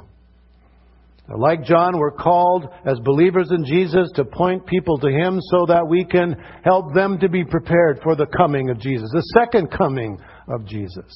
Like 1.27 1.63
John, 1.63 1.97
we're 1.97 2.11
called 2.11 2.67
as 2.85 2.99
believers 2.99 3.49
in 3.51 3.65
Jesus 3.65 4.11
to 4.15 4.25
point 4.25 4.65
people 4.67 4.99
to 4.99 5.09
Him 5.09 5.39
so 5.49 5.65
that 5.67 5.87
we 5.87 6.05
can 6.05 6.35
help 6.63 6.93
them 6.93 7.17
to 7.19 7.29
be 7.29 7.43
prepared 7.43 7.99
for 8.03 8.15
the 8.15 8.27
coming 8.27 8.69
of 8.69 8.79
Jesus, 8.79 9.09
the 9.11 9.33
second 9.33 9.71
coming 9.71 10.19
of 10.47 10.65
Jesus. 10.67 11.11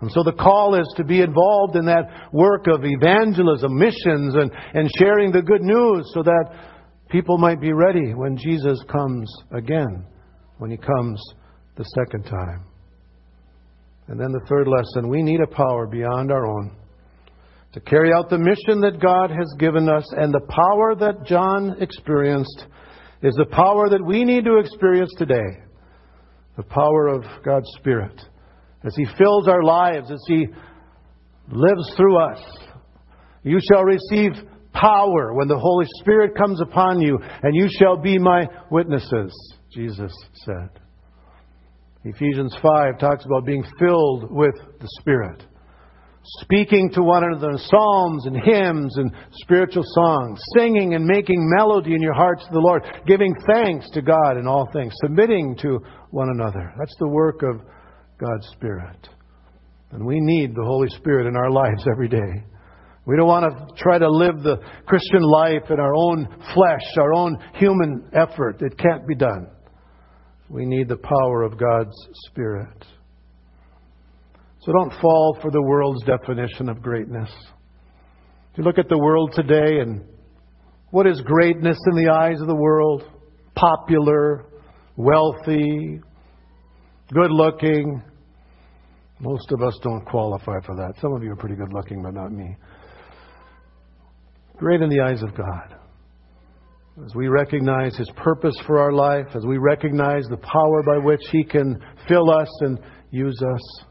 And 0.00 0.12
so 0.12 0.22
the 0.22 0.32
call 0.32 0.78
is 0.78 0.86
to 0.96 1.04
be 1.04 1.22
involved 1.22 1.74
in 1.74 1.86
that 1.86 2.28
work 2.32 2.66
of 2.68 2.84
evangelism, 2.84 3.76
missions, 3.76 4.36
and, 4.36 4.52
and 4.74 4.90
sharing 4.96 5.32
the 5.32 5.42
good 5.42 5.62
news 5.62 6.08
so 6.14 6.22
that 6.22 6.50
people 7.10 7.38
might 7.38 7.60
be 7.60 7.72
ready 7.72 8.14
when 8.14 8.36
Jesus 8.36 8.78
comes 8.92 9.32
again, 9.52 10.06
when 10.58 10.70
He 10.70 10.76
comes 10.76 11.20
the 11.76 11.84
second 11.96 12.24
time. 12.24 12.64
And 14.06 14.20
then 14.20 14.30
the 14.30 14.46
third 14.48 14.68
lesson 14.68 15.08
we 15.08 15.22
need 15.22 15.40
a 15.40 15.48
power 15.48 15.88
beyond 15.88 16.30
our 16.30 16.46
own 16.46 16.76
to 17.76 17.80
carry 17.82 18.10
out 18.10 18.30
the 18.30 18.38
mission 18.38 18.80
that 18.80 19.02
God 19.02 19.28
has 19.28 19.54
given 19.58 19.86
us, 19.86 20.10
and 20.16 20.32
the 20.32 20.40
power 20.48 20.94
that 20.94 21.26
John 21.26 21.76
experienced 21.82 22.64
is 23.22 23.34
the 23.34 23.44
power 23.44 23.90
that 23.90 24.02
we 24.02 24.24
need 24.24 24.46
to 24.46 24.56
experience 24.56 25.12
today 25.18 25.60
the 26.56 26.62
power 26.62 27.08
of 27.08 27.22
God's 27.44 27.70
Spirit 27.76 28.18
as 28.82 28.96
He 28.96 29.04
fills 29.18 29.46
our 29.46 29.62
lives, 29.62 30.10
as 30.10 30.24
He 30.26 30.46
lives 31.52 31.92
through 31.98 32.16
us. 32.16 32.40
You 33.42 33.58
shall 33.70 33.84
receive 33.84 34.32
power 34.72 35.34
when 35.34 35.46
the 35.46 35.58
Holy 35.58 35.84
Spirit 36.00 36.34
comes 36.34 36.62
upon 36.62 37.02
you, 37.02 37.18
and 37.42 37.54
you 37.54 37.68
shall 37.78 37.98
be 37.98 38.16
my 38.16 38.46
witnesses, 38.70 39.36
Jesus 39.70 40.14
said. 40.46 40.70
Ephesians 42.04 42.56
5 42.62 42.98
talks 42.98 43.26
about 43.26 43.44
being 43.44 43.64
filled 43.78 44.30
with 44.30 44.54
the 44.80 44.88
Spirit, 44.98 45.44
speaking 46.40 46.90
to 46.94 47.02
one 47.02 47.24
another 47.24 47.56
psalms 47.56 48.26
and 48.26 48.36
hymns 48.36 48.96
and 48.96 49.10
spiritual 49.32 49.84
songs, 49.84 50.40
singing 50.56 50.94
and 50.94 51.04
making 51.04 51.48
melody 51.56 51.94
in 51.94 52.02
your 52.02 52.14
hearts 52.14 52.44
to 52.44 52.52
the 52.52 52.58
Lord, 52.58 52.82
giving 53.06 53.34
thanks 53.46 53.88
to 53.90 54.02
God 54.02 54.36
in 54.36 54.46
all 54.46 54.68
things, 54.72 54.92
submitting 55.02 55.56
to 55.62 55.80
one 56.10 56.28
another. 56.30 56.72
That's 56.78 56.96
the 56.98 57.08
work 57.08 57.42
of 57.42 57.60
God's 58.18 58.46
Spirit. 58.52 59.08
And 59.92 60.04
we 60.04 60.18
need 60.20 60.54
the 60.54 60.64
Holy 60.64 60.88
Spirit 60.90 61.26
in 61.26 61.36
our 61.36 61.50
lives 61.50 61.86
every 61.90 62.08
day. 62.08 62.44
We 63.06 63.16
don't 63.16 63.28
want 63.28 63.46
to 63.46 63.82
try 63.82 63.98
to 63.98 64.10
live 64.10 64.42
the 64.42 64.58
Christian 64.86 65.22
life 65.22 65.70
in 65.70 65.78
our 65.78 65.94
own 65.94 66.26
flesh, 66.54 66.96
our 66.98 67.14
own 67.14 67.38
human 67.54 68.10
effort. 68.12 68.60
It 68.60 68.76
can't 68.76 69.06
be 69.06 69.14
done. 69.14 69.48
We 70.48 70.66
need 70.66 70.88
the 70.88 70.96
power 70.96 71.42
of 71.42 71.58
God's 71.58 71.96
Spirit. 72.26 72.84
So 74.66 74.72
don't 74.72 75.00
fall 75.00 75.38
for 75.40 75.52
the 75.52 75.62
world's 75.62 76.02
definition 76.02 76.68
of 76.68 76.82
greatness. 76.82 77.30
If 78.50 78.58
you 78.58 78.64
look 78.64 78.78
at 78.78 78.88
the 78.88 78.98
world 78.98 79.30
today 79.32 79.78
and 79.78 80.04
what 80.90 81.06
is 81.06 81.20
greatness 81.20 81.78
in 81.86 82.04
the 82.04 82.10
eyes 82.10 82.40
of 82.40 82.48
the 82.48 82.56
world? 82.56 83.04
Popular, 83.54 84.46
wealthy, 84.96 86.00
good 87.12 87.30
looking. 87.30 88.02
Most 89.20 89.52
of 89.52 89.62
us 89.62 89.78
don't 89.84 90.04
qualify 90.04 90.58
for 90.66 90.74
that. 90.74 90.94
Some 91.00 91.12
of 91.12 91.22
you 91.22 91.30
are 91.30 91.36
pretty 91.36 91.54
good 91.54 91.72
looking, 91.72 92.02
but 92.02 92.14
not 92.14 92.32
me. 92.32 92.56
Great 94.56 94.80
in 94.80 94.90
the 94.90 95.00
eyes 95.00 95.22
of 95.22 95.32
God. 95.36 95.76
As 97.04 97.14
we 97.14 97.28
recognize 97.28 97.96
His 97.96 98.10
purpose 98.16 98.56
for 98.66 98.80
our 98.80 98.92
life, 98.92 99.26
as 99.36 99.46
we 99.46 99.58
recognize 99.58 100.24
the 100.28 100.38
power 100.38 100.82
by 100.82 100.98
which 100.98 101.22
He 101.30 101.44
can 101.44 101.80
fill 102.08 102.30
us 102.30 102.48
and 102.62 102.80
use 103.12 103.40
us, 103.54 103.86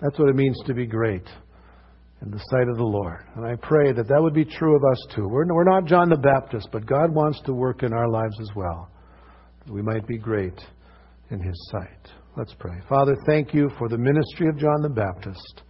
that's 0.00 0.18
what 0.18 0.28
it 0.28 0.36
means 0.36 0.58
to 0.66 0.74
be 0.74 0.86
great 0.86 1.26
in 2.22 2.30
the 2.30 2.40
sight 2.50 2.68
of 2.68 2.76
the 2.76 2.84
Lord. 2.84 3.24
And 3.36 3.44
I 3.44 3.54
pray 3.56 3.92
that 3.92 4.08
that 4.08 4.22
would 4.22 4.34
be 4.34 4.44
true 4.44 4.76
of 4.76 4.82
us 4.84 5.06
too. 5.14 5.28
We're, 5.28 5.46
we're 5.52 5.64
not 5.64 5.86
John 5.86 6.08
the 6.08 6.16
Baptist, 6.16 6.68
but 6.72 6.86
God 6.86 7.14
wants 7.14 7.40
to 7.46 7.52
work 7.52 7.82
in 7.82 7.92
our 7.92 8.08
lives 8.08 8.38
as 8.40 8.50
well, 8.56 8.90
that 9.64 9.72
we 9.72 9.82
might 9.82 10.06
be 10.06 10.18
great 10.18 10.60
in 11.30 11.40
His 11.40 11.68
sight. 11.70 12.12
Let's 12.36 12.54
pray. 12.58 12.78
Father, 12.88 13.16
thank 13.26 13.52
you 13.52 13.70
for 13.78 13.88
the 13.88 13.98
ministry 13.98 14.48
of 14.48 14.58
John 14.58 14.82
the 14.82 14.88
Baptist. 14.88 15.62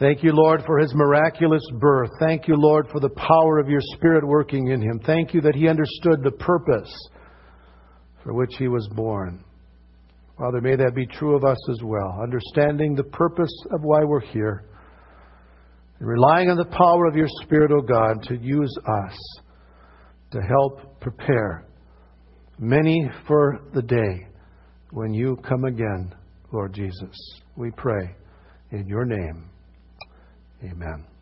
Thank 0.00 0.24
you, 0.24 0.32
Lord, 0.32 0.62
for 0.66 0.78
his 0.78 0.92
miraculous 0.94 1.62
birth. 1.78 2.10
Thank 2.18 2.48
you, 2.48 2.56
Lord, 2.56 2.88
for 2.90 2.98
the 2.98 3.10
power 3.10 3.60
of 3.60 3.68
your 3.68 3.80
Spirit 3.94 4.26
working 4.26 4.68
in 4.68 4.82
him. 4.82 5.00
Thank 5.06 5.32
you 5.32 5.40
that 5.42 5.54
he 5.54 5.68
understood 5.68 6.22
the 6.22 6.32
purpose 6.32 6.92
for 8.24 8.34
which 8.34 8.56
he 8.58 8.66
was 8.66 8.88
born. 8.94 9.44
Father, 10.38 10.60
may 10.60 10.74
that 10.74 10.94
be 10.94 11.06
true 11.06 11.36
of 11.36 11.44
us 11.44 11.58
as 11.70 11.80
well, 11.82 12.18
understanding 12.20 12.94
the 12.94 13.04
purpose 13.04 13.52
of 13.70 13.82
why 13.82 14.02
we're 14.02 14.20
here, 14.20 14.64
and 16.00 16.08
relying 16.08 16.50
on 16.50 16.56
the 16.56 16.64
power 16.64 17.06
of 17.06 17.14
your 17.14 17.28
Spirit, 17.42 17.70
O 17.70 17.76
oh 17.76 17.80
God, 17.82 18.22
to 18.24 18.36
use 18.36 18.74
us 19.04 19.16
to 20.32 20.40
help 20.40 21.00
prepare 21.00 21.66
many 22.58 23.08
for 23.28 23.60
the 23.74 23.82
day 23.82 24.26
when 24.90 25.14
you 25.14 25.36
come 25.48 25.64
again, 25.64 26.12
Lord 26.52 26.72
Jesus. 26.74 27.40
We 27.56 27.70
pray 27.70 28.16
in 28.72 28.88
your 28.88 29.04
name. 29.04 29.50
Amen. 30.64 31.13